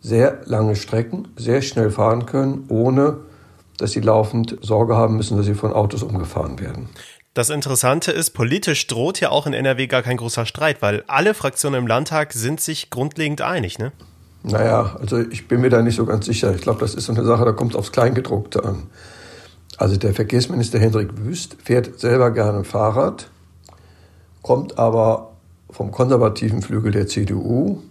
sehr 0.00 0.42
lange 0.44 0.76
Strecken 0.76 1.26
sehr 1.34 1.60
schnell 1.60 1.90
fahren 1.90 2.24
können, 2.24 2.66
ohne 2.68 3.16
dass 3.78 3.92
sie 3.92 4.00
laufend 4.00 4.58
Sorge 4.60 4.96
haben 4.96 5.16
müssen, 5.16 5.36
dass 5.36 5.46
sie 5.46 5.54
von 5.54 5.72
Autos 5.72 6.02
umgefahren 6.02 6.60
werden. 6.60 6.88
Das 7.34 7.50
Interessante 7.50 8.10
ist, 8.10 8.30
politisch 8.30 8.86
droht 8.88 9.20
ja 9.20 9.30
auch 9.30 9.46
in 9.46 9.52
NRW 9.52 9.86
gar 9.86 10.02
kein 10.02 10.16
großer 10.16 10.44
Streit, 10.44 10.82
weil 10.82 11.04
alle 11.06 11.34
Fraktionen 11.34 11.82
im 11.82 11.86
Landtag 11.86 12.32
sind 12.32 12.60
sich 12.60 12.90
grundlegend 12.90 13.40
einig, 13.40 13.78
ne? 13.78 13.92
Naja, 14.42 14.96
also 15.00 15.18
ich 15.18 15.46
bin 15.48 15.60
mir 15.60 15.70
da 15.70 15.82
nicht 15.82 15.96
so 15.96 16.04
ganz 16.04 16.26
sicher. 16.26 16.54
Ich 16.54 16.62
glaube, 16.62 16.80
das 16.80 16.94
ist 16.94 17.06
so 17.06 17.12
eine 17.12 17.24
Sache, 17.24 17.44
da 17.44 17.52
kommt 17.52 17.72
es 17.72 17.76
aufs 17.76 17.92
Kleingedruckte 17.92 18.64
an. 18.64 18.84
Also 19.76 19.96
der 19.96 20.14
Verkehrsminister 20.14 20.80
Hendrik 20.80 21.16
Wüst 21.16 21.56
fährt 21.62 22.00
selber 22.00 22.32
gerne 22.32 22.64
Fahrrad, 22.64 23.30
kommt 24.42 24.78
aber 24.78 25.32
vom 25.70 25.92
konservativen 25.92 26.62
Flügel 26.62 26.90
der 26.90 27.06
CDU, 27.06 27.82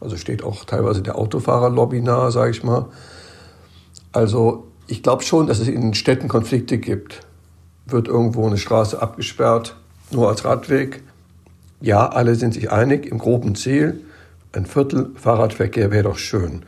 also 0.00 0.16
steht 0.16 0.42
auch 0.42 0.64
teilweise 0.64 1.00
der 1.00 1.16
Autofahrerlobby 1.16 2.02
nahe, 2.02 2.30
sage 2.30 2.50
ich 2.50 2.62
mal. 2.62 2.86
Also 4.12 4.66
ich 4.86 5.02
glaube 5.02 5.22
schon, 5.22 5.46
dass 5.46 5.58
es 5.58 5.68
in 5.68 5.80
den 5.80 5.94
Städten 5.94 6.28
Konflikte 6.28 6.78
gibt. 6.78 7.20
Wird 7.86 8.08
irgendwo 8.08 8.46
eine 8.46 8.58
Straße 8.58 9.00
abgesperrt, 9.00 9.76
nur 10.10 10.28
als 10.28 10.44
Radweg? 10.44 11.02
Ja, 11.80 12.08
alle 12.08 12.36
sind 12.36 12.54
sich 12.54 12.70
einig 12.70 13.06
im 13.06 13.18
groben 13.18 13.54
Ziel. 13.54 14.00
Ein 14.52 14.66
Viertel 14.66 15.10
Fahrradverkehr 15.16 15.90
wäre 15.90 16.04
doch 16.04 16.18
schön. 16.18 16.62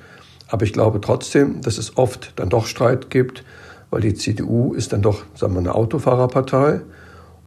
Aber 0.49 0.65
ich 0.65 0.73
glaube 0.73 1.01
trotzdem, 1.01 1.61
dass 1.61 1.79
es 1.79 1.97
oft 1.97 2.33
dann 2.37 2.49
doch 2.49 2.67
Streit 2.67 3.11
gibt, 3.11 3.45
weil 3.91 4.01
die 4.01 4.15
CDU 4.15 4.75
ist 4.75 4.93
dann 4.93 5.03
doch, 5.03 5.23
sagen 5.35 5.55
wir, 5.55 5.61
eine 5.61 5.75
Autofahrerpartei. 5.75 6.81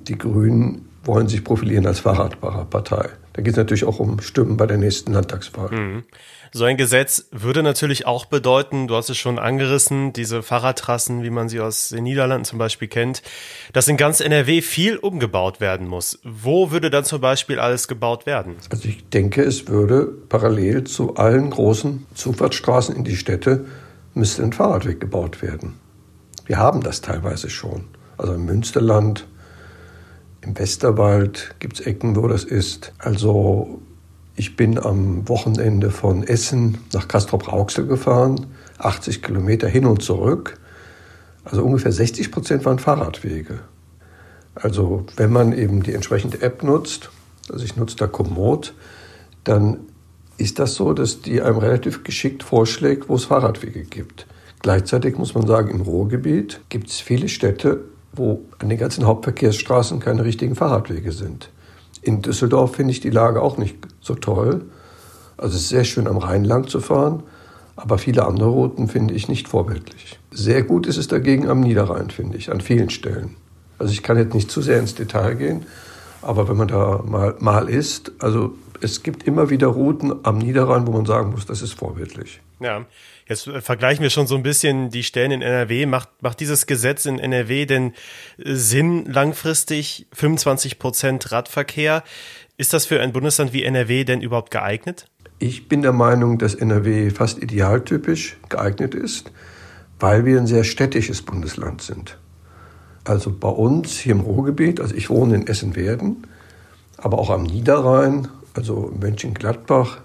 Die 0.07 0.17
Grünen 0.17 0.87
wollen 1.07 1.27
sich 1.27 1.43
profilieren 1.43 1.87
als 1.87 1.99
Fahrradfahrerpartei. 2.01 3.09
Da 3.33 3.41
geht 3.41 3.53
es 3.53 3.57
natürlich 3.57 3.85
auch 3.85 3.99
um 3.99 4.19
Stimmen 4.19 4.57
bei 4.57 4.65
der 4.65 4.77
nächsten 4.77 5.13
Landtagswahl. 5.13 5.71
Mhm. 5.71 6.03
So 6.53 6.63
ein 6.63 6.77
Gesetz 6.77 7.27
würde 7.31 7.61
natürlich 7.61 8.05
auch 8.07 8.25
bedeuten, 8.25 8.87
du 8.87 8.95
hast 8.95 9.09
es 9.09 9.17
schon 9.17 9.37
angerissen, 9.37 10.13
diese 10.13 10.41
Fahrradtrassen, 10.41 11.23
wie 11.23 11.29
man 11.29 11.49
sie 11.49 11.59
aus 11.59 11.89
den 11.89 12.03
Niederlanden 12.03 12.45
zum 12.45 12.57
Beispiel 12.57 12.87
kennt, 12.87 13.21
dass 13.73 13.87
in 13.87 13.97
ganz 13.97 14.21
NRW 14.21 14.61
viel 14.61 14.97
umgebaut 14.97 15.59
werden 15.59 15.87
muss. 15.87 16.19
Wo 16.23 16.71
würde 16.71 16.89
dann 16.89 17.03
zum 17.03 17.21
Beispiel 17.21 17.59
alles 17.59 17.87
gebaut 17.87 18.25
werden? 18.25 18.55
Also 18.69 18.87
ich 18.87 19.07
denke, 19.09 19.43
es 19.43 19.67
würde 19.67 20.05
parallel 20.29 20.85
zu 20.85 21.15
allen 21.15 21.49
großen 21.49 22.05
Zufahrtsstraßen 22.13 22.95
in 22.95 23.03
die 23.03 23.17
Städte 23.17 23.65
müsste 24.13 24.43
ein 24.43 24.53
Fahrradweg 24.53 24.99
gebaut 24.99 25.41
werden. 25.41 25.75
Wir 26.45 26.57
haben 26.57 26.81
das 26.81 27.01
teilweise 27.01 27.49
schon. 27.49 27.85
Also 28.17 28.33
im 28.33 28.45
Münsterland, 28.45 29.27
im 30.47 30.57
Westerwald 30.57 31.55
gibt 31.59 31.79
es 31.79 31.85
Ecken, 31.85 32.15
wo 32.15 32.27
das 32.27 32.43
ist. 32.45 32.93
Also 32.99 33.81
ich 34.35 34.55
bin 34.55 34.79
am 34.79 35.27
Wochenende 35.27 35.91
von 35.91 36.23
Essen 36.23 36.77
nach 36.93 37.07
Castrop-Rauxel 37.07 37.85
gefahren, 37.85 38.47
80 38.77 39.21
Kilometer 39.21 39.67
hin 39.67 39.85
und 39.85 40.01
zurück. 40.01 40.57
Also 41.43 41.63
ungefähr 41.63 41.91
60 41.91 42.31
Prozent 42.31 42.65
waren 42.65 42.79
Fahrradwege. 42.79 43.59
Also 44.55 45.05
wenn 45.17 45.31
man 45.31 45.51
eben 45.51 45.83
die 45.83 45.93
entsprechende 45.93 46.41
App 46.41 46.63
nutzt, 46.63 47.09
also 47.51 47.65
ich 47.65 47.75
nutze 47.75 47.97
da 47.97 48.07
Komoot, 48.07 48.73
dann 49.43 49.79
ist 50.37 50.59
das 50.59 50.75
so, 50.75 50.93
dass 50.93 51.21
die 51.21 51.41
einem 51.41 51.57
relativ 51.57 52.03
geschickt 52.03 52.43
vorschlägt, 52.43 53.09
wo 53.09 53.15
es 53.15 53.25
Fahrradwege 53.25 53.83
gibt. 53.83 54.27
Gleichzeitig 54.61 55.17
muss 55.17 55.35
man 55.35 55.45
sagen, 55.45 55.71
im 55.71 55.81
Ruhrgebiet 55.81 56.61
gibt 56.69 56.89
es 56.89 56.99
viele 56.99 57.27
Städte, 57.27 57.81
wo 58.13 58.41
an 58.59 58.69
den 58.69 58.77
ganzen 58.77 59.05
Hauptverkehrsstraßen 59.05 59.99
keine 59.99 60.23
richtigen 60.23 60.55
Fahrradwege 60.55 61.11
sind. 61.11 61.49
In 62.01 62.21
Düsseldorf 62.21 62.75
finde 62.75 62.91
ich 62.91 62.99
die 62.99 63.09
Lage 63.09 63.41
auch 63.41 63.57
nicht 63.57 63.75
so 64.01 64.15
toll. 64.15 64.65
Also 65.37 65.55
es 65.55 65.63
ist 65.63 65.69
sehr 65.69 65.83
schön 65.83 66.07
am 66.07 66.17
Rhein 66.17 66.45
lang 66.45 66.67
zu 66.67 66.79
fahren, 66.79 67.23
aber 67.75 67.97
viele 67.97 68.25
andere 68.25 68.49
Routen 68.49 68.87
finde 68.87 69.13
ich 69.13 69.27
nicht 69.27 69.47
vorbildlich. 69.47 70.19
Sehr 70.31 70.63
gut 70.63 70.87
ist 70.87 70.97
es 70.97 71.07
dagegen 71.07 71.47
am 71.47 71.59
Niederrhein, 71.59 72.09
finde 72.09 72.37
ich, 72.37 72.51
an 72.51 72.61
vielen 72.61 72.89
Stellen. 72.89 73.35
Also 73.77 73.93
ich 73.93 74.01
kann 74.01 74.17
jetzt 74.17 74.33
nicht 74.33 74.49
zu 74.49 74.61
sehr 74.61 74.79
ins 74.79 74.95
Detail 74.95 75.35
gehen, 75.35 75.65
aber 76.21 76.49
wenn 76.49 76.57
man 76.57 76.67
da 76.67 77.03
mal, 77.05 77.35
mal 77.39 77.69
ist, 77.69 78.11
also 78.19 78.55
es 78.81 79.03
gibt 79.03 79.27
immer 79.27 79.49
wieder 79.49 79.67
Routen 79.67 80.13
am 80.23 80.39
Niederrhein, 80.39 80.87
wo 80.87 80.91
man 80.91 81.05
sagen 81.05 81.31
muss, 81.31 81.45
das 81.45 81.61
ist 81.61 81.73
vorbildlich. 81.73 82.41
Ja, 82.59 82.85
jetzt 83.27 83.47
äh, 83.47 83.61
vergleichen 83.61 84.01
wir 84.01 84.09
schon 84.09 84.27
so 84.27 84.35
ein 84.35 84.43
bisschen 84.43 84.89
die 84.89 85.03
Stellen 85.03 85.31
in 85.31 85.41
NRW. 85.41 85.85
Macht, 85.85 86.09
macht 86.21 86.39
dieses 86.39 86.65
Gesetz 86.65 87.05
in 87.05 87.19
NRW 87.19 87.65
denn 87.65 87.93
äh, 88.37 88.55
Sinn 88.55 89.05
langfristig? 89.05 90.07
25 90.13 90.79
Prozent 90.79 91.31
Radverkehr. 91.31 92.03
Ist 92.57 92.73
das 92.73 92.85
für 92.85 92.99
ein 92.99 93.13
Bundesland 93.13 93.53
wie 93.53 93.63
NRW 93.63 94.03
denn 94.03 94.21
überhaupt 94.21 94.49
geeignet? 94.49 95.05
Ich 95.39 95.69
bin 95.69 95.83
der 95.83 95.93
Meinung, 95.93 96.39
dass 96.39 96.55
NRW 96.55 97.11
fast 97.11 97.41
idealtypisch 97.43 98.37
geeignet 98.49 98.95
ist, 98.95 99.31
weil 99.99 100.25
wir 100.25 100.39
ein 100.39 100.47
sehr 100.47 100.63
städtisches 100.63 101.21
Bundesland 101.21 101.83
sind. 101.83 102.17
Also 103.03 103.31
bei 103.31 103.49
uns 103.49 103.99
hier 103.99 104.13
im 104.13 104.21
Ruhrgebiet, 104.21 104.81
also 104.81 104.95
ich 104.95 105.11
wohne 105.11 105.35
in 105.35 105.47
Essen-Werden, 105.47 106.25
aber 106.97 107.19
auch 107.19 107.29
am 107.29 107.43
Niederrhein, 107.43 108.27
also 108.55 108.91
Mönchengladbach 108.99 109.99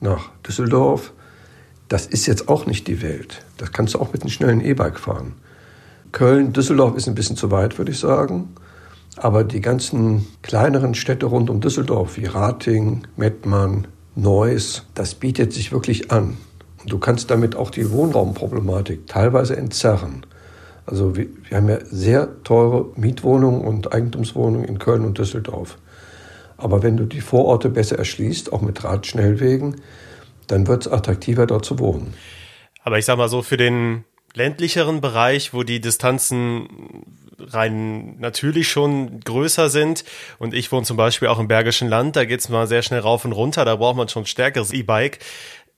nach 0.00 0.30
Düsseldorf, 0.46 1.12
das 1.88 2.06
ist 2.06 2.26
jetzt 2.26 2.48
auch 2.48 2.66
nicht 2.66 2.86
die 2.86 3.02
Welt. 3.02 3.42
Das 3.56 3.72
kannst 3.72 3.94
du 3.94 4.00
auch 4.00 4.12
mit 4.12 4.22
einem 4.22 4.30
schnellen 4.30 4.60
E-Bike 4.60 4.98
fahren. 4.98 5.34
Köln, 6.12 6.52
Düsseldorf 6.52 6.96
ist 6.96 7.08
ein 7.08 7.14
bisschen 7.14 7.36
zu 7.36 7.50
weit, 7.50 7.78
würde 7.78 7.92
ich 7.92 7.98
sagen. 7.98 8.54
Aber 9.16 9.42
die 9.42 9.60
ganzen 9.60 10.26
kleineren 10.42 10.94
Städte 10.94 11.26
rund 11.26 11.50
um 11.50 11.60
Düsseldorf, 11.60 12.16
wie 12.16 12.26
Rating, 12.26 13.02
Mettmann, 13.16 13.86
Neuss, 14.14 14.84
das 14.94 15.14
bietet 15.14 15.52
sich 15.52 15.72
wirklich 15.72 16.10
an. 16.10 16.36
Und 16.82 16.92
du 16.92 16.98
kannst 16.98 17.30
damit 17.30 17.56
auch 17.56 17.70
die 17.70 17.90
Wohnraumproblematik 17.90 19.06
teilweise 19.06 19.56
entzerren. 19.56 20.24
Also 20.86 21.16
wir, 21.16 21.26
wir 21.48 21.56
haben 21.56 21.68
ja 21.68 21.78
sehr 21.84 22.42
teure 22.44 22.86
Mietwohnungen 22.96 23.62
und 23.62 23.92
Eigentumswohnungen 23.92 24.64
in 24.64 24.78
Köln 24.78 25.04
und 25.04 25.18
Düsseldorf. 25.18 25.78
Aber 26.56 26.82
wenn 26.82 26.96
du 26.96 27.04
die 27.04 27.20
Vororte 27.20 27.68
besser 27.68 27.98
erschließt, 27.98 28.52
auch 28.52 28.62
mit 28.62 28.84
Radschnellwegen, 28.84 29.76
dann 30.48 30.66
wird 30.66 30.86
es 30.86 30.92
attraktiver, 30.92 31.46
dort 31.46 31.64
zu 31.64 31.78
wohnen. 31.78 32.14
Aber 32.82 32.98
ich 32.98 33.04
sag 33.04 33.16
mal 33.18 33.28
so, 33.28 33.42
für 33.42 33.56
den 33.56 34.04
ländlicheren 34.34 35.00
Bereich, 35.00 35.54
wo 35.54 35.62
die 35.62 35.80
Distanzen 35.80 37.04
rein 37.38 38.18
natürlich 38.18 38.68
schon 38.68 39.20
größer 39.20 39.68
sind. 39.68 40.04
Und 40.38 40.54
ich 40.54 40.70
wohne 40.72 40.84
zum 40.84 40.96
Beispiel 40.96 41.28
auch 41.28 41.38
im 41.38 41.48
Bergischen 41.48 41.88
Land, 41.88 42.16
da 42.16 42.24
geht's 42.24 42.48
mal 42.48 42.66
sehr 42.66 42.82
schnell 42.82 43.00
rauf 43.00 43.24
und 43.24 43.32
runter, 43.32 43.64
da 43.64 43.76
braucht 43.76 43.96
man 43.96 44.08
schon 44.08 44.24
ein 44.24 44.26
stärkeres 44.26 44.72
E-Bike. 44.72 45.20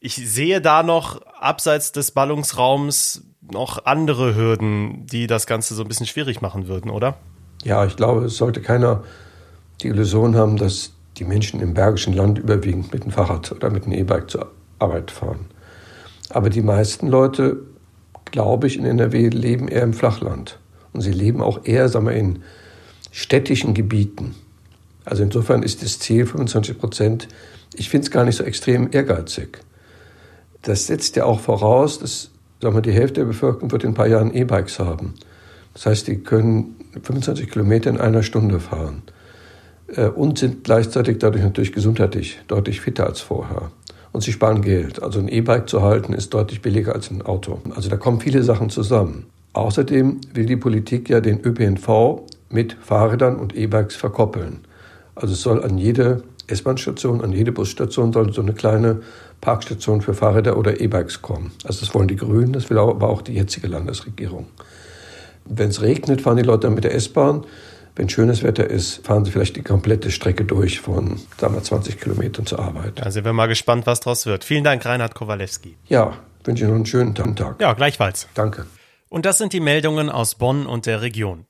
Ich 0.00 0.14
sehe 0.14 0.60
da 0.60 0.82
noch 0.82 1.20
abseits 1.38 1.92
des 1.92 2.12
Ballungsraums 2.12 3.24
noch 3.42 3.84
andere 3.84 4.34
Hürden, 4.34 5.06
die 5.06 5.26
das 5.26 5.46
Ganze 5.46 5.74
so 5.74 5.82
ein 5.82 5.88
bisschen 5.88 6.06
schwierig 6.06 6.40
machen 6.40 6.68
würden, 6.68 6.90
oder? 6.90 7.18
Ja, 7.64 7.84
ich 7.84 7.96
glaube, 7.96 8.24
es 8.24 8.36
sollte 8.36 8.62
keiner 8.62 9.02
die 9.82 9.88
Illusion 9.88 10.36
haben, 10.36 10.56
dass 10.56 10.92
die 11.18 11.24
Menschen 11.24 11.60
im 11.60 11.74
Bergischen 11.74 12.14
Land 12.14 12.38
überwiegend 12.38 12.92
mit 12.92 13.04
dem 13.04 13.10
Fahrrad 13.10 13.52
oder 13.52 13.70
mit 13.70 13.84
dem 13.84 13.92
E-Bike 13.92 14.30
zur 14.30 14.50
Arbeit 14.80 15.10
fahren. 15.10 15.46
Aber 16.28 16.50
die 16.50 16.62
meisten 16.62 17.08
Leute, 17.08 17.58
glaube 18.26 18.66
ich, 18.66 18.76
in 18.76 18.84
NRW 18.84 19.28
leben 19.28 19.68
eher 19.68 19.82
im 19.82 19.92
Flachland. 19.92 20.58
Und 20.92 21.00
sie 21.00 21.12
leben 21.12 21.40
auch 21.42 21.64
eher, 21.64 21.88
sagen 21.88 22.06
wir, 22.06 22.14
in 22.14 22.40
städtischen 23.10 23.74
Gebieten. 23.74 24.34
Also 25.04 25.22
insofern 25.22 25.62
ist 25.62 25.82
das 25.82 25.98
Ziel 25.98 26.26
25 26.26 26.78
Prozent, 26.78 27.28
ich 27.74 27.88
finde 27.88 28.06
es 28.06 28.10
gar 28.10 28.24
nicht 28.24 28.36
so 28.36 28.44
extrem 28.44 28.88
ehrgeizig. 28.92 29.58
Das 30.62 30.86
setzt 30.86 31.16
ja 31.16 31.24
auch 31.24 31.40
voraus, 31.40 31.98
dass 31.98 32.30
sagen 32.60 32.74
wir, 32.74 32.82
die 32.82 32.92
Hälfte 32.92 33.20
der 33.20 33.26
Bevölkerung 33.26 33.70
wird 33.72 33.84
in 33.84 33.90
ein 33.90 33.94
paar 33.94 34.06
Jahren 34.06 34.34
E-Bikes 34.34 34.78
haben. 34.78 35.14
Das 35.72 35.86
heißt, 35.86 36.08
die 36.08 36.18
können 36.18 36.76
25 37.02 37.50
Kilometer 37.50 37.90
in 37.90 37.98
einer 37.98 38.22
Stunde 38.22 38.60
fahren 38.60 39.02
äh, 39.88 40.06
und 40.06 40.38
sind 40.38 40.64
gleichzeitig 40.64 41.18
dadurch 41.18 41.44
natürlich 41.44 41.72
gesundheitlich 41.72 42.40
deutlich 42.48 42.80
fitter 42.80 43.06
als 43.06 43.20
vorher. 43.20 43.70
Und 44.12 44.22
sie 44.22 44.32
sparen 44.32 44.62
Geld. 44.62 45.02
Also 45.02 45.20
ein 45.20 45.28
E-Bike 45.28 45.68
zu 45.68 45.82
halten 45.82 46.12
ist 46.12 46.34
deutlich 46.34 46.62
billiger 46.62 46.94
als 46.94 47.10
ein 47.10 47.22
Auto. 47.22 47.60
Also 47.74 47.88
da 47.88 47.96
kommen 47.96 48.20
viele 48.20 48.42
Sachen 48.42 48.70
zusammen. 48.70 49.26
Außerdem 49.52 50.20
will 50.34 50.46
die 50.46 50.56
Politik 50.56 51.08
ja 51.08 51.20
den 51.20 51.40
ÖPNV 51.44 52.22
mit 52.50 52.76
Fahrrädern 52.80 53.36
und 53.36 53.56
E-Bikes 53.56 53.96
verkoppeln. 53.96 54.60
Also 55.14 55.34
es 55.34 55.42
soll 55.42 55.62
an 55.64 55.78
jede 55.78 56.22
S-Bahn-Station, 56.48 57.20
an 57.20 57.32
jede 57.32 57.52
Busstation 57.52 58.12
soll 58.12 58.32
so 58.32 58.42
eine 58.42 58.52
kleine 58.52 59.02
Parkstation 59.40 60.00
für 60.00 60.14
Fahrräder 60.14 60.56
oder 60.56 60.80
E-Bikes 60.80 61.22
kommen. 61.22 61.52
Also 61.64 61.80
das 61.80 61.94
wollen 61.94 62.08
die 62.08 62.16
Grünen, 62.16 62.52
das 62.52 62.70
will 62.70 62.78
aber 62.78 63.08
auch 63.08 63.22
die 63.22 63.34
jetzige 63.34 63.68
Landesregierung. 63.68 64.46
Wenn 65.44 65.70
es 65.70 65.80
regnet, 65.80 66.20
fahren 66.20 66.36
die 66.36 66.42
Leute 66.42 66.66
dann 66.66 66.74
mit 66.74 66.84
der 66.84 66.94
S-Bahn. 66.94 67.44
Wenn 67.96 68.08
schönes 68.08 68.42
Wetter 68.42 68.68
ist, 68.68 69.04
fahren 69.04 69.24
sie 69.24 69.30
vielleicht 69.30 69.56
die 69.56 69.62
komplette 69.62 70.10
Strecke 70.10 70.44
durch 70.44 70.80
von, 70.80 71.20
sagen 71.38 71.54
wir, 71.54 71.62
20 71.62 72.00
Kilometern 72.00 72.46
zur 72.46 72.60
Arbeit. 72.60 72.92
Da 72.96 73.10
sind 73.10 73.24
wir 73.24 73.32
mal 73.32 73.46
gespannt, 73.46 73.86
was 73.86 74.00
draus 74.00 74.26
wird. 74.26 74.44
Vielen 74.44 74.64
Dank, 74.64 74.84
Reinhard 74.84 75.14
Kowalewski. 75.14 75.76
Ja, 75.88 76.14
wünsche 76.44 76.64
Ihnen 76.64 76.70
noch 76.70 76.76
einen 76.76 76.86
schönen 76.86 77.14
Tag. 77.14 77.60
Ja, 77.60 77.72
gleichfalls. 77.72 78.28
Danke. 78.34 78.66
Und 79.08 79.26
das 79.26 79.38
sind 79.38 79.52
die 79.52 79.60
Meldungen 79.60 80.08
aus 80.08 80.36
Bonn 80.36 80.66
und 80.66 80.86
der 80.86 81.02
Region. 81.02 81.46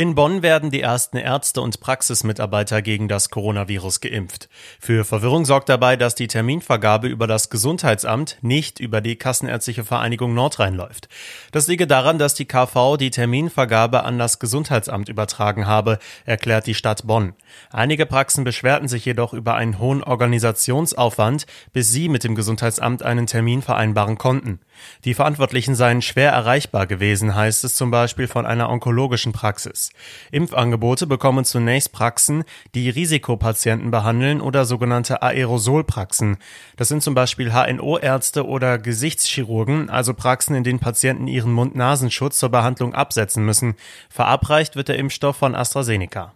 In 0.00 0.14
Bonn 0.14 0.40
werden 0.40 0.70
die 0.70 0.80
ersten 0.80 1.18
Ärzte 1.18 1.60
und 1.60 1.80
Praxismitarbeiter 1.80 2.80
gegen 2.80 3.06
das 3.06 3.28
Coronavirus 3.28 4.00
geimpft. 4.00 4.48
Für 4.80 5.04
Verwirrung 5.04 5.44
sorgt 5.44 5.68
dabei, 5.68 5.96
dass 5.96 6.14
die 6.14 6.26
Terminvergabe 6.26 7.06
über 7.06 7.26
das 7.26 7.50
Gesundheitsamt 7.50 8.38
nicht 8.40 8.80
über 8.80 9.02
die 9.02 9.16
Kassenärztliche 9.16 9.84
Vereinigung 9.84 10.32
Nordrhein 10.32 10.74
läuft. 10.74 11.10
Das 11.52 11.66
liege 11.66 11.86
daran, 11.86 12.16
dass 12.18 12.32
die 12.32 12.46
KV 12.46 12.96
die 12.96 13.10
Terminvergabe 13.10 14.02
an 14.04 14.18
das 14.18 14.38
Gesundheitsamt 14.38 15.10
übertragen 15.10 15.66
habe, 15.66 15.98
erklärt 16.24 16.66
die 16.66 16.72
Stadt 16.72 17.06
Bonn. 17.06 17.34
Einige 17.68 18.06
Praxen 18.06 18.42
beschwerten 18.42 18.88
sich 18.88 19.04
jedoch 19.04 19.34
über 19.34 19.56
einen 19.56 19.78
hohen 19.78 20.02
Organisationsaufwand, 20.02 21.44
bis 21.74 21.92
sie 21.92 22.08
mit 22.08 22.24
dem 22.24 22.34
Gesundheitsamt 22.34 23.02
einen 23.02 23.26
Termin 23.26 23.60
vereinbaren 23.60 24.16
konnten. 24.16 24.60
Die 25.04 25.14
Verantwortlichen 25.14 25.74
seien 25.74 26.02
schwer 26.02 26.32
erreichbar 26.32 26.86
gewesen, 26.86 27.34
heißt 27.34 27.64
es 27.64 27.74
zum 27.74 27.90
Beispiel 27.90 28.28
von 28.28 28.46
einer 28.46 28.68
onkologischen 28.68 29.32
Praxis. 29.32 29.90
Impfangebote 30.30 31.06
bekommen 31.06 31.44
zunächst 31.44 31.92
Praxen, 31.92 32.44
die 32.74 32.90
Risikopatienten 32.90 33.90
behandeln 33.90 34.40
oder 34.40 34.64
sogenannte 34.64 35.22
Aerosolpraxen. 35.22 36.38
Das 36.76 36.88
sind 36.88 37.02
zum 37.02 37.14
Beispiel 37.14 37.52
HNO-Ärzte 37.52 38.46
oder 38.46 38.78
Gesichtschirurgen, 38.78 39.90
also 39.90 40.14
Praxen, 40.14 40.54
in 40.54 40.64
denen 40.64 40.80
Patienten 40.80 41.26
ihren 41.28 41.52
Mund-Nasenschutz 41.52 42.38
zur 42.38 42.48
Behandlung 42.48 42.94
absetzen 42.94 43.44
müssen. 43.44 43.74
Verabreicht 44.08 44.76
wird 44.76 44.88
der 44.88 44.98
Impfstoff 44.98 45.36
von 45.36 45.54
AstraZeneca. 45.54 46.32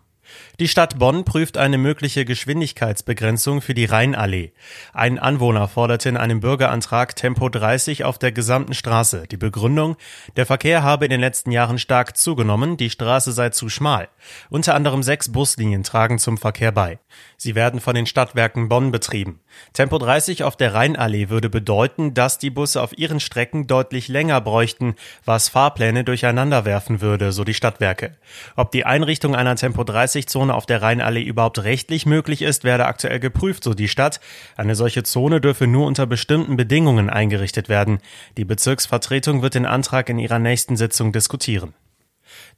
Die 0.61 0.69
Stadt 0.69 0.99
Bonn 0.99 1.25
prüft 1.25 1.57
eine 1.57 1.79
mögliche 1.79 2.25
Geschwindigkeitsbegrenzung 2.25 3.61
für 3.61 3.75
die 3.75 3.85
Rheinallee. 3.85 4.53
Ein 4.93 5.19
Anwohner 5.19 5.69
forderte 5.69 6.09
in 6.09 6.17
einem 6.17 6.41
Bürgerantrag 6.41 7.17
Tempo 7.17 7.49
30 7.49 8.05
auf 8.05 8.19
der 8.19 8.33
gesamten 8.33 8.75
Straße. 8.75 9.25
Die 9.31 9.37
Begründung, 9.37 9.97
der 10.37 10.47
Verkehr 10.47 10.83
habe 10.83 11.05
in 11.07 11.11
den 11.11 11.21
letzten 11.21 11.51
Jahren 11.51 11.79
stark 11.79 12.17
zugenommen, 12.17 12.77
die 12.77 12.91
Straße 12.91 13.33
sei 13.33 13.51
zu 13.51 13.69
schmal. 13.69 14.09
Unter 14.51 14.75
anderem 14.75 15.03
sechs 15.03 15.31
Buslinien 15.31 15.83
tragen 15.83 16.19
zum 16.19 16.39
Verkehr 16.39 16.73
bei. 16.73 16.99
Sie 17.37 17.55
werden 17.55 17.81
von 17.81 17.95
den 17.95 18.07
Stadtwerken 18.07 18.69
Bonn 18.69 18.91
betrieben. 18.93 19.41
Tempo 19.73 19.99
30 19.99 20.45
auf 20.45 20.57
der 20.57 20.75
Rheinallee 20.75 21.29
würde 21.29 21.51
bedeuten, 21.51 22.15
dass 22.15 22.39
die 22.39 22.51
Busse 22.51 22.81
auf 22.81 22.97
ihren 22.97 23.21
Strecken 23.21 23.67
deutlich 23.67 24.09
länger 24.09 24.41
bräuchten, 24.41 24.95
was 25.25 25.49
Fahrpläne 25.49 26.05
durcheinander 26.05 26.65
werfen 26.65 27.01
würde, 27.01 27.33
so 27.33 27.45
die 27.45 27.55
Stadtwerke. 27.55 28.17
Ob 28.57 28.71
die 28.73 28.85
Einrichtung 28.85 29.35
einer 29.35 29.57
Tempo 29.57 29.85
30 29.85 30.14
Zone 30.23 30.55
auf 30.55 30.67
der 30.67 30.81
Rheinallee 30.81 31.23
überhaupt 31.23 31.63
rechtlich 31.63 32.07
möglich 32.07 32.43
ist, 32.43 32.65
werde 32.65 32.87
aktuell 32.87 33.21
geprüft, 33.21 33.65
so 33.65 33.75
die 33.75 33.89
Stadt. 33.89 34.21
Eine 34.57 34.75
solche 34.75 35.03
Zone 35.03 35.41
dürfe 35.41 35.67
nur 35.67 35.87
unter 35.87 36.07
bestimmten 36.07 36.57
Bedingungen 36.57 37.11
eingerichtet 37.11 37.69
werden. 37.69 37.99
Die 38.37 38.45
Bezirksvertretung 38.45 39.43
wird 39.43 39.55
den 39.55 39.67
Antrag 39.67 40.09
in 40.09 40.19
ihrer 40.19 40.39
nächsten 40.39 40.77
Sitzung 40.77 41.13
diskutieren. 41.13 41.75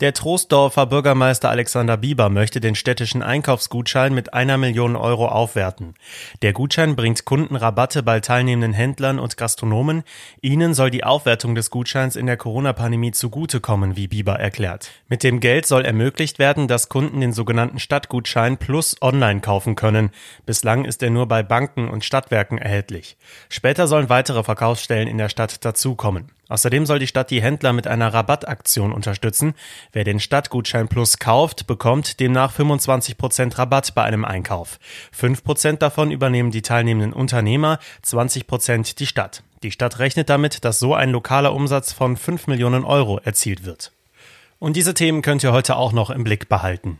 Der 0.00 0.12
Troisdorfer 0.12 0.86
Bürgermeister 0.86 1.48
Alexander 1.48 1.96
Bieber 1.96 2.28
möchte 2.28 2.60
den 2.60 2.74
städtischen 2.74 3.22
Einkaufsgutschein 3.22 4.14
mit 4.14 4.34
einer 4.34 4.58
Million 4.58 4.94
Euro 4.94 5.28
aufwerten. 5.28 5.94
Der 6.42 6.52
Gutschein 6.52 6.96
bringt 6.96 7.24
Kunden 7.24 7.56
Rabatte 7.56 8.02
bei 8.02 8.20
teilnehmenden 8.20 8.74
Händlern 8.74 9.18
und 9.18 9.36
Gastronomen. 9.36 10.02
Ihnen 10.42 10.74
soll 10.74 10.90
die 10.90 11.04
Aufwertung 11.04 11.54
des 11.54 11.70
Gutscheins 11.70 12.14
in 12.14 12.26
der 12.26 12.36
Corona-Pandemie 12.36 13.12
zugutekommen, 13.12 13.96
wie 13.96 14.06
Bieber 14.06 14.34
erklärt. 14.38 14.90
Mit 15.08 15.22
dem 15.22 15.40
Geld 15.40 15.66
soll 15.66 15.84
ermöglicht 15.84 16.38
werden, 16.38 16.68
dass 16.68 16.90
Kunden 16.90 17.20
den 17.20 17.32
sogenannten 17.32 17.78
Stadtgutschein 17.78 18.58
plus 18.58 18.96
online 19.00 19.40
kaufen 19.40 19.76
können. 19.76 20.10
Bislang 20.44 20.84
ist 20.84 21.02
er 21.02 21.10
nur 21.10 21.26
bei 21.26 21.42
Banken 21.42 21.88
und 21.88 22.04
Stadtwerken 22.04 22.58
erhältlich. 22.58 23.16
Später 23.48 23.86
sollen 23.86 24.10
weitere 24.10 24.44
Verkaufsstellen 24.44 25.08
in 25.08 25.18
der 25.18 25.28
Stadt 25.28 25.64
dazukommen. 25.64 26.30
Außerdem 26.48 26.86
soll 26.86 27.00
die 27.00 27.08
Stadt 27.08 27.30
die 27.30 27.42
Händler 27.42 27.72
mit 27.72 27.88
einer 27.88 28.14
Rabattaktion 28.14 28.92
unterstützen. 28.92 29.54
Wer 29.92 30.04
den 30.04 30.20
Stadtgutschein 30.20 30.88
Plus 30.88 31.18
kauft, 31.18 31.66
bekommt 31.66 32.20
demnach 32.20 32.52
25 32.52 33.16
Prozent 33.18 33.58
Rabatt 33.58 33.94
bei 33.94 34.02
einem 34.02 34.24
Einkauf. 34.24 34.78
5 35.12 35.44
Prozent 35.44 35.82
davon 35.82 36.10
übernehmen 36.10 36.50
die 36.50 36.62
teilnehmenden 36.62 37.12
Unternehmer, 37.12 37.78
20 38.02 38.46
Prozent 38.46 39.00
die 39.00 39.06
Stadt. 39.06 39.42
Die 39.62 39.70
Stadt 39.70 39.98
rechnet 39.98 40.28
damit, 40.28 40.64
dass 40.64 40.78
so 40.78 40.94
ein 40.94 41.10
lokaler 41.10 41.54
Umsatz 41.54 41.92
von 41.92 42.16
5 42.16 42.46
Millionen 42.46 42.84
Euro 42.84 43.18
erzielt 43.18 43.64
wird. 43.64 43.92
Und 44.58 44.76
diese 44.76 44.94
Themen 44.94 45.22
könnt 45.22 45.42
ihr 45.42 45.52
heute 45.52 45.76
auch 45.76 45.92
noch 45.92 46.10
im 46.10 46.24
Blick 46.24 46.48
behalten. 46.48 46.98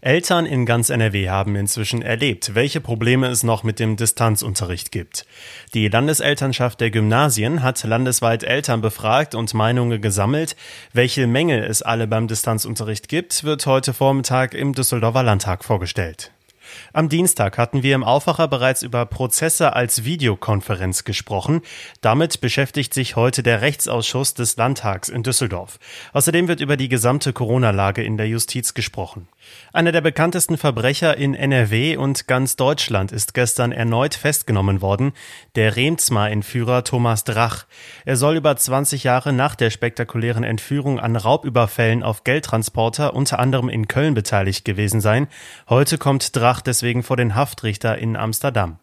Eltern 0.00 0.46
in 0.46 0.64
ganz 0.64 0.90
NRW 0.90 1.28
haben 1.28 1.56
inzwischen 1.56 2.02
erlebt, 2.02 2.54
welche 2.54 2.80
Probleme 2.80 3.26
es 3.26 3.42
noch 3.42 3.64
mit 3.64 3.80
dem 3.80 3.96
Distanzunterricht 3.96 4.92
gibt. 4.92 5.26
Die 5.74 5.88
Landeselternschaft 5.88 6.80
der 6.80 6.90
Gymnasien 6.90 7.62
hat 7.64 7.82
landesweit 7.82 8.44
Eltern 8.44 8.80
befragt 8.80 9.34
und 9.34 9.54
Meinungen 9.54 10.00
gesammelt. 10.00 10.54
Welche 10.92 11.26
Mängel 11.26 11.64
es 11.64 11.82
alle 11.82 12.06
beim 12.06 12.28
Distanzunterricht 12.28 13.08
gibt, 13.08 13.42
wird 13.42 13.66
heute 13.66 13.92
Vormittag 13.92 14.54
im 14.54 14.72
Düsseldorfer 14.72 15.24
Landtag 15.24 15.64
vorgestellt. 15.64 16.30
Am 16.92 17.08
Dienstag 17.08 17.58
hatten 17.58 17.82
wir 17.82 17.94
im 17.94 18.04
Aufwacher 18.04 18.48
bereits 18.48 18.82
über 18.82 19.06
Prozesse 19.06 19.74
als 19.74 20.04
Videokonferenz 20.04 21.04
gesprochen. 21.04 21.62
Damit 22.00 22.40
beschäftigt 22.40 22.94
sich 22.94 23.16
heute 23.16 23.42
der 23.42 23.62
Rechtsausschuss 23.62 24.34
des 24.34 24.56
Landtags 24.56 25.08
in 25.08 25.22
Düsseldorf. 25.22 25.78
Außerdem 26.12 26.48
wird 26.48 26.60
über 26.60 26.76
die 26.76 26.88
gesamte 26.88 27.32
Corona-Lage 27.32 28.02
in 28.02 28.16
der 28.16 28.28
Justiz 28.28 28.74
gesprochen. 28.74 29.28
Einer 29.72 29.92
der 29.92 30.00
bekanntesten 30.00 30.56
Verbrecher 30.56 31.16
in 31.16 31.34
NRW 31.34 31.96
und 31.96 32.26
ganz 32.26 32.56
Deutschland 32.56 33.12
ist 33.12 33.34
gestern 33.34 33.72
erneut 33.72 34.14
festgenommen 34.14 34.80
worden, 34.80 35.12
der 35.56 35.76
Remsmar-Entführer 35.76 36.84
Thomas 36.84 37.24
Drach. 37.24 37.66
Er 38.04 38.16
soll 38.16 38.36
über 38.36 38.56
20 38.56 39.04
Jahre 39.04 39.32
nach 39.32 39.54
der 39.54 39.70
spektakulären 39.70 40.44
Entführung 40.44 40.98
an 40.98 41.16
Raubüberfällen 41.16 42.02
auf 42.02 42.24
Geldtransporter 42.24 43.14
unter 43.14 43.38
anderem 43.38 43.68
in 43.68 43.88
Köln 43.88 44.14
beteiligt 44.14 44.64
gewesen 44.64 45.00
sein. 45.00 45.28
Heute 45.68 45.98
kommt 45.98 46.34
Drach 46.34 46.60
deswegen 46.60 47.02
vor 47.02 47.16
den 47.16 47.34
Haftrichter 47.34 47.98
in 47.98 48.16
Amsterdam. 48.16 48.78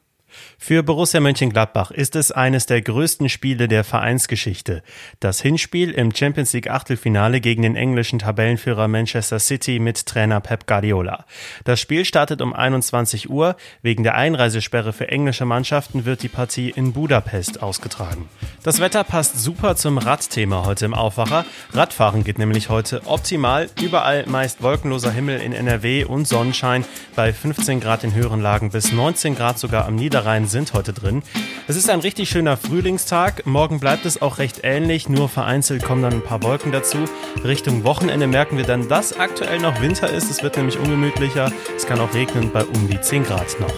Für 0.58 0.84
Borussia 0.84 1.20
Mönchengladbach 1.20 1.92
ist 1.92 2.16
es 2.16 2.32
eines 2.32 2.66
der 2.66 2.82
größten 2.82 3.30
Spiele 3.30 3.68
der 3.68 3.84
Vereinsgeschichte. 3.84 4.84
Das 5.20 5.42
Hinspiel 5.42 5.92
im 5.92 6.14
Champions 6.14 6.54
League 6.54 6.70
Achtelfinale 6.70 7.42
gegen 7.42 7.62
den 7.62 7.76
englischen 7.76 8.20
Tabellenführer 8.20 8.88
Manchester 8.88 9.40
City 9.40 9.80
mit 9.80 10.06
Trainer 10.06 10.40
Pep 10.42 10.68
Guardiola. 10.68 11.26
Das 11.64 11.80
Spiel 11.80 12.06
startet 12.06 12.42
um 12.42 12.54
21 12.54 13.30
Uhr. 13.30 13.56
Wegen 13.82 14.04
der 14.04 14.16
Einreisesperre 14.16 14.94
für 14.94 15.08
englische 15.08 15.46
Mannschaften 15.46 16.06
wird 16.06 16.24
die 16.24 16.30
Partie 16.30 16.70
in 16.70 16.94
Budapest 16.94 17.62
ausgetragen. 17.62 18.30
Das 18.64 18.80
Wetter 18.80 19.04
passt 19.04 19.40
super 19.40 19.76
zum 19.76 19.98
Radthema 19.98 20.66
heute 20.66 20.86
im 20.86 20.94
Aufwacher. 20.94 21.46
Radfahren 21.74 22.24
geht 22.24 22.40
nämlich 22.40 22.70
heute 22.70 23.02
optimal. 23.06 23.70
Überall 23.82 24.26
meist 24.28 24.64
wolkenloser 24.64 25.12
Himmel 25.12 25.40
in 25.42 25.54
NRW 25.54 26.06
und 26.06 26.28
Sonnenschein 26.28 26.86
bei 27.16 27.32
15 27.32 27.80
Grad 27.80 28.04
in 28.04 28.14
höheren 28.14 28.42
Lagen 28.42 28.72
bis 28.72 28.92
19 28.92 29.36
Grad 29.36 29.60
sogar 29.60 29.86
am 29.86 29.96
Niederrhein 29.96 30.25
Niederrhein 30.26 30.48
sind 30.48 30.74
heute 30.74 30.92
drin. 30.92 31.22
Es 31.68 31.76
ist 31.76 31.88
ein 31.88 32.00
richtig 32.00 32.30
schöner 32.30 32.58
Frühlingstag. 32.58 33.46
Morgen 33.46 33.80
bleibt 33.80 34.08
es 34.08 34.24
auch 34.24 34.40
recht 34.40 34.62
ähnlich, 34.64 35.08
nur 35.08 35.30
vereinzelt 35.30 35.84
kommen 35.84 36.02
dann 36.02 36.14
ein 36.14 36.24
paar 36.24 36.42
Wolken 36.42 36.72
dazu. 36.72 36.98
Richtung 37.44 37.84
Wochenende 37.84 38.26
merken 38.26 38.58
wir 38.58 38.66
dann, 38.66 38.88
dass 38.88 39.20
aktuell 39.20 39.60
noch 39.60 39.82
Winter 39.82 40.10
ist. 40.10 40.32
Es 40.32 40.42
wird 40.42 40.58
nämlich 40.58 40.80
ungemütlicher. 40.80 41.52
Es 41.78 41.86
kann 41.86 42.00
auch 42.00 42.12
regnen 42.16 42.52
bei 42.52 42.66
um 42.66 42.90
die 42.90 43.00
10 43.00 43.24
Grad 43.24 43.60
noch. 43.60 43.74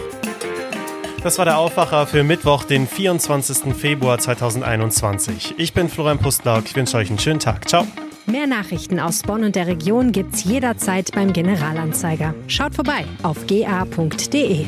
Das 1.22 1.36
war 1.36 1.44
der 1.44 1.58
Aufwacher 1.58 2.06
für 2.06 2.24
Mittwoch, 2.24 2.64
den 2.64 2.86
24. 2.86 3.74
Februar 3.74 4.18
2021. 4.18 5.54
Ich 5.58 5.74
bin 5.74 5.90
Florian 5.90 6.18
Pustlauk. 6.18 6.64
Ich 6.64 6.76
wünsche 6.76 6.96
euch 6.96 7.10
einen 7.10 7.18
schönen 7.18 7.40
Tag. 7.40 7.68
Ciao. 7.68 7.86
Mehr 8.24 8.46
Nachrichten 8.46 9.00
aus 9.00 9.22
Bonn 9.22 9.44
und 9.44 9.54
der 9.54 9.66
Region 9.66 10.12
gibt's 10.12 10.44
jederzeit 10.44 11.12
beim 11.12 11.34
Generalanzeiger. 11.34 12.34
Schaut 12.46 12.74
vorbei 12.74 13.04
auf 13.22 13.46
ga.de. 13.46 14.66